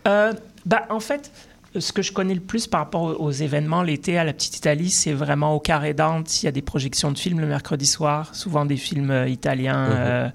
Euh, 0.08 0.32
bah, 0.66 0.86
en 0.90 1.00
fait, 1.02 1.32
ce 1.78 1.92
que 1.92 2.02
je 2.02 2.12
connais 2.14 2.34
le 2.34 2.40
plus 2.40 2.66
par 2.68 2.80
rapport 2.80 3.20
aux, 3.22 3.32
événements 3.32 3.84
l'été 3.84 4.18
à 4.18 4.24
la 4.24 4.34
Petite 4.34 4.58
Italie, 4.58 4.90
c'est 4.90 5.14
vraiment 5.14 5.54
au 5.54 5.60
Carré 5.60 5.94
Dante. 5.94 6.42
Il 6.42 6.46
y 6.46 6.50
a 6.50 6.52
des 6.52 6.62
projections 6.62 7.12
de 7.12 7.18
films 7.18 7.40
le 7.42 7.48
mercredi 7.48 7.86
soir, 7.86 8.34
souvent 8.36 8.66
des 8.66 8.78
films 8.78 9.12
euh, 9.12 9.28
italiens 9.28 9.88
Mhm. 9.88 9.96
euh, 9.98 10.30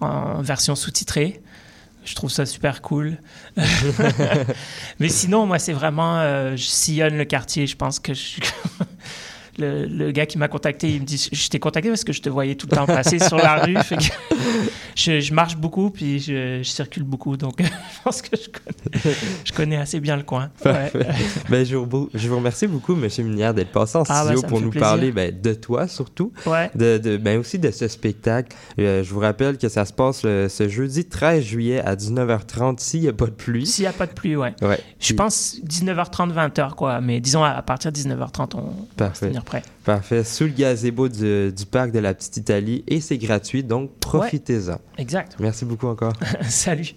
en 0.00 0.42
version 0.42 0.74
sous-titrée. 0.76 1.40
Je 2.04 2.14
trouve 2.14 2.30
ça 2.30 2.46
super 2.46 2.82
cool. 2.82 3.16
Mais 4.98 5.08
sinon, 5.08 5.46
moi, 5.46 5.58
c'est 5.58 5.72
vraiment. 5.72 6.18
euh, 6.18 6.56
je 6.56 6.64
sillonne 6.64 7.16
le 7.16 7.24
quartier. 7.24 7.66
Je 7.66 7.76
pense 7.76 7.98
que 8.00 8.12
je- 8.14 8.40
le, 9.58 9.86
le 9.86 10.10
gars 10.12 10.26
qui 10.26 10.38
m'a 10.38 10.48
contacté, 10.48 10.88
il 10.90 11.00
me 11.02 11.06
dit 11.06 11.28
Je 11.32 11.48
t'ai 11.48 11.58
contacté 11.58 11.88
parce 11.88 12.04
que 12.04 12.12
je 12.12 12.22
te 12.22 12.28
voyais 12.28 12.54
tout 12.54 12.66
le 12.70 12.76
temps 12.76 12.86
passer 12.86 13.18
sur 13.18 13.36
la 13.36 13.56
rue. 13.64 13.76
Fait 13.82 13.96
que 13.96 14.02
je, 14.96 15.20
je 15.20 15.34
marche 15.34 15.56
beaucoup, 15.56 15.90
puis 15.90 16.18
je, 16.20 16.58
je 16.62 16.68
circule 16.68 17.02
beaucoup. 17.02 17.36
Donc, 17.36 17.56
je 17.62 17.68
pense 18.04 18.22
que 18.22 18.36
je 18.36 18.48
connais, 18.48 19.16
je 19.44 19.52
connais 19.52 19.76
assez 19.76 20.00
bien 20.00 20.16
le 20.16 20.22
coin. 20.22 20.50
Ouais. 20.64 20.90
Ben, 21.50 21.66
je, 21.66 21.76
vous, 21.76 22.08
remercie 22.36 22.66
beaucoup, 22.66 22.92
M. 22.94 23.08
Minière, 23.26 23.52
d'être 23.52 23.72
passé 23.72 23.98
en 23.98 24.04
Ah, 24.08 24.24
ben, 24.24 24.32
studio 24.32 24.48
pour 24.48 24.60
nous 24.60 24.70
plaisir. 24.70 24.88
parler 24.88 25.12
ben, 25.12 25.38
de 25.38 25.54
toi 25.54 25.86
surtout, 25.86 26.32
Ouais. 26.46 26.70
de, 26.74 26.98
de- 26.98 27.16
ben, 27.16 27.38
aussi 27.38 27.58
de 27.58 27.70
ce 27.70 27.88
spectacle. 27.88 28.56
Euh, 28.78 29.02
je 29.04 29.12
vous 29.12 29.20
rappelle 29.20 29.58
que 29.58 29.68
ça 29.68 29.84
se 29.84 29.92
passe 29.92 30.22
le- 30.22 30.48
ce 30.48 30.68
jeudi 30.68 31.04
13 31.04 31.42
juillet 31.44 31.80
à 31.80 31.94
19h30 31.94 32.78
s'il 32.78 33.00
n'y 33.02 33.08
a 33.08 33.12
pas 33.12 33.26
de 33.26 33.30
pluie. 33.32 33.66
S'il 33.66 33.82
n'y 33.84 33.88
a 33.88 33.92
pas 33.92 34.06
de 34.06 34.12
pluie, 34.12 34.36
ouais. 34.36 34.54
Ouais. 34.62 34.80
Je 34.98 35.06
Puis- 35.06 35.14
pense 35.14 35.56
19h30, 35.64 36.32
20h, 36.32 36.74
quoi. 36.74 37.00
Mais 37.00 37.20
disons, 37.20 37.44
à, 37.44 37.50
à 37.50 37.62
partir 37.62 37.92
de 37.92 37.96
19h30, 37.98 38.54
on 38.56 38.86
Parfait. 38.96 39.30
Parfait. 39.84 40.24
Sous 40.24 40.44
le 40.44 40.50
gazebo 40.50 41.08
du, 41.08 41.52
du 41.52 41.66
parc 41.66 41.90
de 41.90 41.98
la 41.98 42.14
Petite 42.14 42.36
Italie 42.36 42.84
et 42.86 43.00
c'est 43.00 43.18
gratuit, 43.18 43.64
donc 43.64 43.90
profitez-en. 43.98 44.78
Exact. 44.98 45.36
Merci 45.40 45.64
beaucoup 45.64 45.88
encore. 45.88 46.12
Salut. 46.48 46.94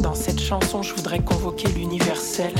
Dans 0.00 0.14
cette 0.14 0.40
chanson, 0.40 0.82
je 0.82 0.94
voudrais 0.94 1.20
convoquer 1.20 1.68
l'universel. 1.68 2.52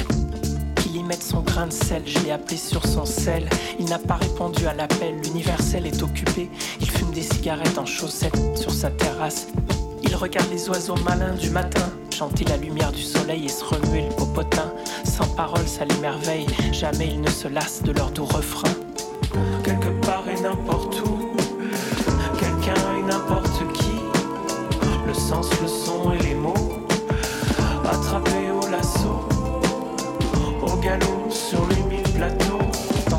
Son 1.36 1.42
grain 1.42 1.66
de 1.66 1.72
sel, 1.72 2.02
je 2.06 2.30
appelé 2.30 2.56
sur 2.56 2.86
son 2.86 3.04
sel. 3.04 3.46
Il 3.78 3.84
n'a 3.90 3.98
pas 3.98 4.14
répondu 4.14 4.66
à 4.66 4.72
l'appel, 4.72 5.20
l'universel 5.22 5.86
est 5.86 6.02
occupé. 6.02 6.48
Il 6.80 6.90
fume 6.90 7.10
des 7.10 7.20
cigarettes 7.20 7.76
en 7.76 7.84
chaussettes 7.84 8.56
sur 8.56 8.72
sa 8.72 8.88
terrasse. 8.88 9.48
Il 10.02 10.16
regarde 10.16 10.48
les 10.50 10.66
oiseaux 10.70 10.96
malins 11.04 11.34
du 11.34 11.50
matin, 11.50 11.90
chanter 12.10 12.44
la 12.44 12.56
lumière 12.56 12.90
du 12.90 13.02
soleil 13.02 13.44
et 13.44 13.48
se 13.50 13.62
remuer 13.64 14.06
le 14.08 14.14
popotin. 14.16 14.72
Sans 15.04 15.26
parole, 15.26 15.68
ça 15.68 15.84
l'émerveille, 15.84 16.46
jamais 16.72 17.08
il 17.08 17.20
ne 17.20 17.28
se 17.28 17.48
lasse 17.48 17.82
de 17.82 17.92
leur 17.92 18.10
doux 18.12 18.24
refrain. 18.24 18.72
Quelque 19.62 19.90
part 20.06 20.24
et 20.30 20.40
n'importe 20.40 20.95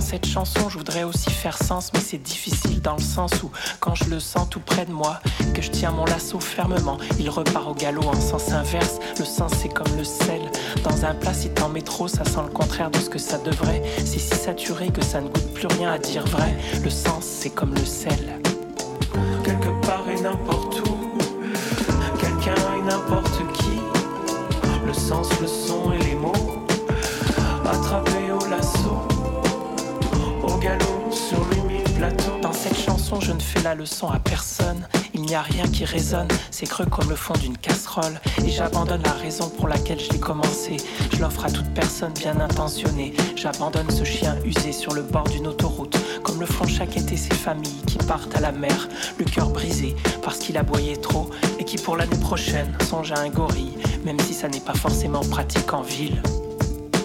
cette 0.09 0.25
chanson, 0.25 0.69
je 0.69 0.77
voudrais 0.77 1.03
aussi 1.03 1.29
faire 1.29 1.61
sens, 1.61 1.91
mais 1.93 1.99
c'est 1.99 2.17
difficile 2.17 2.81
dans 2.81 2.95
le 2.95 3.01
sens 3.01 3.43
où, 3.43 3.51
quand 3.81 3.93
je 3.93 4.05
le 4.05 4.21
sens 4.21 4.47
tout 4.49 4.61
près 4.61 4.85
de 4.85 4.91
moi, 4.93 5.19
que 5.53 5.61
je 5.61 5.69
tiens 5.69 5.91
mon 5.91 6.05
lasso 6.05 6.39
fermement, 6.39 6.97
il 7.19 7.29
repart 7.29 7.67
au 7.67 7.73
galop 7.73 8.03
en 8.07 8.21
sens 8.21 8.53
inverse. 8.53 8.99
Le 9.19 9.25
sens, 9.25 9.51
c'est 9.61 9.67
comme 9.67 9.93
le 9.97 10.05
sel. 10.05 10.39
Dans 10.85 11.03
un 11.03 11.13
plat, 11.13 11.33
si 11.33 11.49
t'en 11.49 11.67
mets 11.67 11.81
trop, 11.81 12.07
ça 12.07 12.23
sent 12.23 12.39
le 12.41 12.53
contraire 12.53 12.89
de 12.89 12.99
ce 12.99 13.09
que 13.09 13.19
ça 13.19 13.37
devrait. 13.37 13.83
C'est 13.97 14.19
si 14.19 14.35
saturé 14.35 14.87
que 14.91 15.03
ça 15.03 15.19
ne 15.19 15.27
goûte 15.27 15.53
plus 15.53 15.67
rien 15.67 15.91
à 15.91 15.97
dire 15.97 16.25
vrai. 16.27 16.55
Le 16.81 16.89
sens, 16.89 17.25
c'est 17.25 17.49
comme 17.49 17.75
le 17.75 17.85
sel. 17.85 18.39
N'y 35.27 35.35
a 35.35 35.41
rien 35.41 35.67
qui 35.67 35.83
résonne, 35.83 36.29
c'est 36.51 36.67
creux 36.67 36.85
comme 36.85 37.09
le 37.09 37.15
fond 37.15 37.33
d'une 37.33 37.57
casserole. 37.57 38.19
Et 38.45 38.49
j'abandonne 38.49 39.03
la 39.03 39.11
raison 39.11 39.49
pour 39.49 39.67
laquelle 39.67 39.99
je 39.99 40.09
l'ai 40.11 40.19
commencé. 40.19 40.77
Je 41.13 41.19
l'offre 41.19 41.45
à 41.45 41.51
toute 41.51 41.69
personne 41.73 42.13
bien 42.13 42.39
intentionnée. 42.39 43.13
J'abandonne 43.35 43.89
ce 43.91 44.05
chien 44.05 44.37
usé 44.45 44.71
sur 44.71 44.93
le 44.93 45.01
bord 45.01 45.25
d'une 45.25 45.47
autoroute, 45.47 45.97
comme 46.23 46.39
le 46.39 46.45
font 46.45 46.65
chaque 46.65 46.95
été 46.95 47.17
ces 47.17 47.33
familles 47.33 47.81
qui 47.85 47.97
partent 47.97 48.35
à 48.37 48.39
la 48.39 48.53
mer, 48.53 48.87
le 49.19 49.25
cœur 49.25 49.49
brisé 49.49 49.95
parce 50.23 50.39
qu'il 50.39 50.57
aboyait 50.57 50.95
trop, 50.95 51.29
et 51.59 51.65
qui 51.65 51.77
pour 51.77 51.97
l'année 51.97 52.17
prochaine 52.17 52.73
songe 52.89 53.11
à 53.11 53.19
un 53.19 53.29
gorille, 53.29 53.77
même 54.05 54.19
si 54.19 54.33
ça 54.33 54.47
n'est 54.47 54.61
pas 54.61 54.75
forcément 54.75 55.21
pratique 55.21 55.73
en 55.73 55.81
ville. 55.81 56.21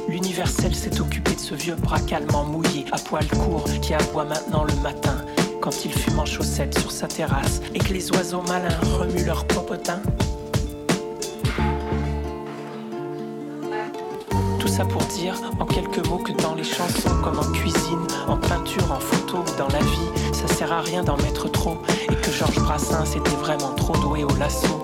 L'universel 0.09 0.75
s'est 0.75 1.01
occupé 1.01 1.35
de 1.35 1.41
ce 1.41 1.55
vieux 1.55 1.75
bras 1.75 2.01
calmement 2.01 2.45
mouillé, 2.45 2.85
à 2.93 2.99
poil 2.99 3.27
court, 3.27 3.65
qui 3.81 3.95
aboie 3.95 4.25
maintenant 4.25 4.65
le 4.65 4.75
matin, 4.77 5.25
quand 5.62 5.85
il 5.85 5.92
fume 5.92 6.18
en 6.18 6.27
chaussettes 6.27 6.77
sur 6.77 6.90
sa 6.90 7.07
terrasse, 7.07 7.61
et 7.72 7.79
que 7.79 7.92
les 7.92 8.11
oiseaux 8.11 8.42
malins 8.48 8.81
remuent 8.98 9.25
leur 9.25 9.44
popotin. 9.46 10.01
Tout 14.59 14.66
ça 14.66 14.85
pour 14.85 15.03
dire, 15.03 15.37
en 15.61 15.64
quelques 15.64 16.05
mots, 16.09 16.18
que 16.18 16.33
dans 16.42 16.57
les 16.57 16.64
chansons, 16.64 17.14
comme 17.22 17.38
en 17.38 17.53
cuisine, 17.53 18.07
en 18.27 18.37
peinture, 18.38 18.90
en 18.90 18.98
photo 18.98 19.38
ou 19.38 19.57
dans 19.57 19.68
la 19.68 19.79
vie, 19.79 20.33
ça 20.33 20.53
sert 20.53 20.72
à 20.72 20.81
rien 20.81 21.05
d'en 21.05 21.16
mettre 21.18 21.48
trop, 21.48 21.79
et 22.11 22.14
que 22.16 22.33
Georges 22.33 22.61
Brassens 22.61 23.14
était 23.16 23.37
vraiment 23.37 23.72
trop 23.75 23.96
doué 23.98 24.25
au 24.25 24.35
lasso. 24.37 24.82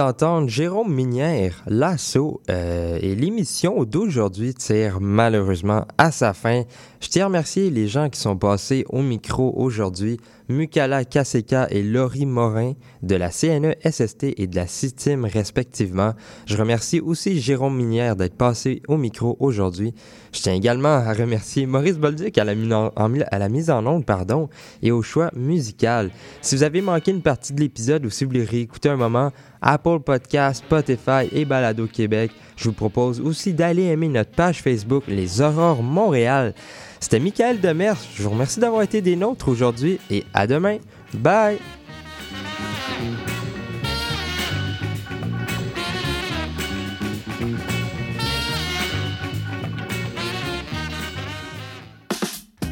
D'entendre 0.00 0.48
Jérôme 0.48 0.94
Minière, 0.94 1.62
L'Assaut, 1.66 2.40
euh, 2.48 2.98
et 3.02 3.14
l'émission 3.14 3.84
d'aujourd'hui 3.84 4.54
tire 4.54 4.98
malheureusement 4.98 5.84
à 5.98 6.10
sa 6.10 6.32
fin. 6.32 6.62
Je 7.00 7.08
tiens 7.08 7.24
à 7.24 7.26
remercier 7.28 7.70
les 7.70 7.88
gens 7.88 8.10
qui 8.10 8.20
sont 8.20 8.36
passés 8.36 8.84
au 8.90 9.00
micro 9.00 9.54
aujourd'hui, 9.56 10.20
Mukala 10.50 11.06
Kaseka 11.06 11.66
et 11.70 11.82
Laurie 11.82 12.26
Morin 12.26 12.74
de 13.02 13.14
la 13.14 13.30
CNE 13.30 13.74
SST 13.90 14.34
et 14.36 14.46
de 14.46 14.54
la 14.54 14.66
CITIM 14.66 15.24
respectivement. 15.24 16.12
Je 16.44 16.58
remercie 16.58 17.00
aussi 17.00 17.40
Jérôme 17.40 17.74
Minière 17.74 18.16
d'être 18.16 18.36
passé 18.36 18.82
au 18.86 18.98
micro 18.98 19.38
aujourd'hui. 19.40 19.94
Je 20.32 20.42
tiens 20.42 20.52
également 20.52 20.88
à 20.88 21.14
remercier 21.14 21.64
Maurice 21.64 21.96
Bolduc 21.96 22.36
à 22.36 22.44
la, 22.44 22.52
à 22.52 23.38
la 23.38 23.48
mise 23.48 23.70
en 23.70 23.86
onde 23.86 24.04
pardon, 24.04 24.50
et 24.82 24.92
au 24.92 25.00
choix 25.00 25.30
musical. 25.34 26.10
Si 26.42 26.54
vous 26.54 26.64
avez 26.64 26.82
manqué 26.82 27.12
une 27.12 27.22
partie 27.22 27.54
de 27.54 27.60
l'épisode 27.60 28.04
ou 28.04 28.10
si 28.10 28.24
vous 28.24 28.30
voulez 28.30 28.44
réécouter 28.44 28.90
un 28.90 28.96
moment, 28.96 29.32
Apple 29.62 30.00
Podcast, 30.00 30.64
Spotify 30.66 31.28
et 31.32 31.46
Balado 31.46 31.86
Québec, 31.86 32.30
je 32.60 32.68
vous 32.68 32.74
propose 32.74 33.20
aussi 33.22 33.54
d'aller 33.54 33.84
aimer 33.84 34.08
notre 34.08 34.32
page 34.32 34.60
Facebook 34.60 35.04
Les 35.08 35.40
Aurores 35.40 35.82
Montréal. 35.82 36.52
C'était 37.00 37.18
Michael 37.18 37.58
Demers. 37.58 37.96
Je 38.14 38.22
vous 38.22 38.30
remercie 38.30 38.60
d'avoir 38.60 38.82
été 38.82 39.00
des 39.00 39.16
nôtres 39.16 39.48
aujourd'hui 39.48 39.98
et 40.10 40.24
à 40.34 40.46
demain. 40.46 40.76
Bye! 41.14 41.58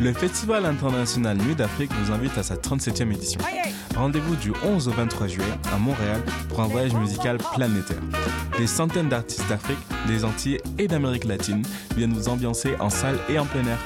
Le 0.00 0.12
Festival 0.12 0.64
international 0.64 1.36
Nuit 1.38 1.56
d'Afrique 1.56 1.90
vous 1.92 2.12
invite 2.12 2.38
à 2.38 2.44
sa 2.44 2.54
37e 2.54 3.12
édition. 3.12 3.40
Rendez-vous 3.96 4.36
du 4.36 4.52
11 4.64 4.86
au 4.86 4.92
23 4.92 5.26
juillet 5.26 5.44
à 5.72 5.78
Montréal 5.78 6.22
pour 6.48 6.60
un 6.60 6.68
voyage 6.68 6.94
musical 6.94 7.38
planétaire. 7.54 8.00
Des 8.56 8.68
centaines 8.68 9.08
d'artistes 9.08 9.48
d'Afrique, 9.48 9.78
des 10.06 10.24
Antilles 10.24 10.60
et 10.78 10.86
d'Amérique 10.86 11.24
latine 11.24 11.62
viennent 11.96 12.12
vous 12.12 12.28
ambiancer 12.28 12.76
en 12.78 12.90
salle 12.90 13.18
et 13.28 13.40
en 13.40 13.44
plein 13.44 13.66
air. 13.66 13.78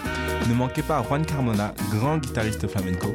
Ne 0.50 0.54
manquez 0.54 0.82
pas 0.82 1.02
Juan 1.02 1.24
Carmona, 1.24 1.72
grand 1.90 2.18
guitariste 2.18 2.68
flamenco, 2.68 3.08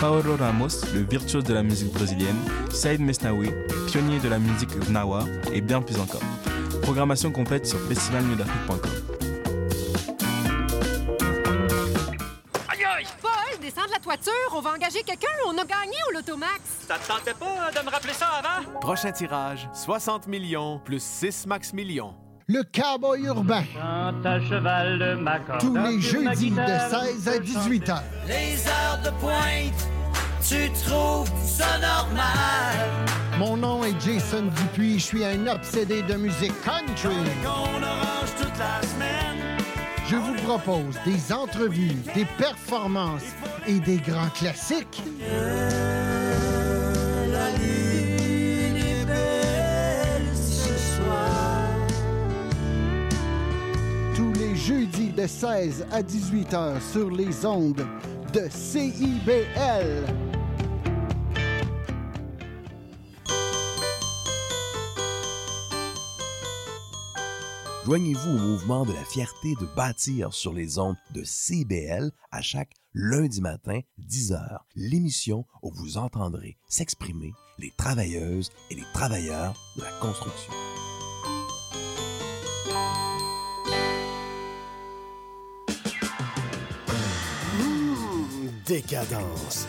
Paolo 0.00 0.36
Ramos, 0.36 0.84
le 0.94 1.00
virtuose 1.00 1.44
de 1.44 1.54
la 1.54 1.64
musique 1.64 1.92
brésilienne, 1.92 2.36
Saïd 2.70 3.00
Mesnaoui, 3.00 3.50
pionnier 3.88 4.20
de 4.20 4.28
la 4.28 4.38
musique 4.38 4.78
gnawa 4.88 5.24
et 5.52 5.60
bien 5.60 5.82
plus 5.82 5.98
encore. 5.98 6.22
Programmation 6.82 7.32
complète 7.32 7.66
sur 7.66 7.80
festivalnuitdafrique.com. 7.88 9.13
Paul, 13.64 13.70
descends 13.70 13.86
de 13.86 13.92
la 13.92 13.98
toiture, 13.98 14.32
on 14.52 14.60
va 14.60 14.70
engager 14.72 15.02
quelqu'un, 15.02 15.28
on 15.46 15.52
a 15.52 15.64
gagné 15.64 15.96
au 16.08 16.14
Lotomax! 16.14 16.60
Ça 16.86 16.96
te 16.96 17.06
tentait 17.06 17.34
pas 17.34 17.70
de 17.70 17.84
me 17.84 17.90
rappeler 17.90 18.12
ça 18.12 18.26
avant? 18.26 18.78
Prochain 18.80 19.12
tirage, 19.12 19.68
60 19.72 20.26
millions 20.26 20.80
plus 20.84 21.02
6 21.02 21.46
max 21.46 21.72
millions. 21.72 22.14
Le 22.46 22.62
cowboy 22.62 23.22
urbain. 23.24 23.64
à 23.80 24.40
cheval 24.40 24.98
de 24.98 25.14
ma 25.14 25.40
Tous 25.58 25.76
les 25.76 26.00
jeudis 26.00 26.50
de 26.50 26.66
16 26.66 27.28
à 27.28 27.38
18 27.38 27.88
heures. 27.88 28.02
Les 28.26 28.66
heures 28.66 29.00
de 29.02 29.10
pointe, 29.18 29.88
tu 30.46 30.70
trouves 30.86 31.30
ça 31.42 31.78
normal? 31.78 32.90
Mon 33.38 33.56
nom 33.56 33.82
est 33.84 33.98
Jason 34.00 34.42
Dupuis, 34.42 34.98
je 34.98 35.04
suis 35.04 35.24
un 35.24 35.46
obsédé 35.46 36.02
de 36.02 36.14
musique 36.14 36.54
country. 36.62 37.16
On 37.44 37.82
orange 37.82 38.34
toute 38.38 38.58
la 38.58 38.86
semaine. 38.86 39.13
Je 40.06 40.16
vous 40.16 40.34
propose 40.34 40.98
des 41.06 41.32
entrevues, 41.32 41.96
des 42.14 42.26
performances 42.36 43.24
et 43.66 43.80
des 43.80 43.96
grands 43.96 44.28
classiques. 44.28 45.02
La 47.32 47.50
lune 47.52 48.76
est 48.76 49.06
belle 49.06 50.36
ce 50.36 50.96
soir. 50.96 51.62
Tous 54.14 54.32
les 54.34 54.54
jeudis 54.54 55.10
de 55.10 55.26
16 55.26 55.86
à 55.90 56.02
18 56.02 56.52
heures 56.52 56.82
sur 56.82 57.10
les 57.10 57.46
ondes 57.46 57.86
de 58.34 58.46
CIBL. 58.50 60.33
Joignez-vous 67.84 68.30
au 68.30 68.38
mouvement 68.38 68.86
de 68.86 68.94
la 68.94 69.04
fierté 69.04 69.54
de 69.60 69.66
bâtir 69.76 70.32
sur 70.32 70.54
les 70.54 70.78
ondes 70.78 70.96
de 71.12 71.22
CBL 71.22 72.10
à 72.32 72.40
chaque 72.40 72.72
lundi 72.94 73.42
matin, 73.42 73.80
10h, 74.00 74.60
l'émission 74.74 75.44
où 75.62 75.70
vous 75.70 75.98
entendrez 75.98 76.56
s'exprimer 76.66 77.34
les 77.58 77.70
travailleuses 77.76 78.50
et 78.70 78.76
les 78.76 78.86
travailleurs 78.94 79.52
de 79.76 79.82
la 79.82 79.90
construction. 80.00 80.54
Décadence 88.64 89.68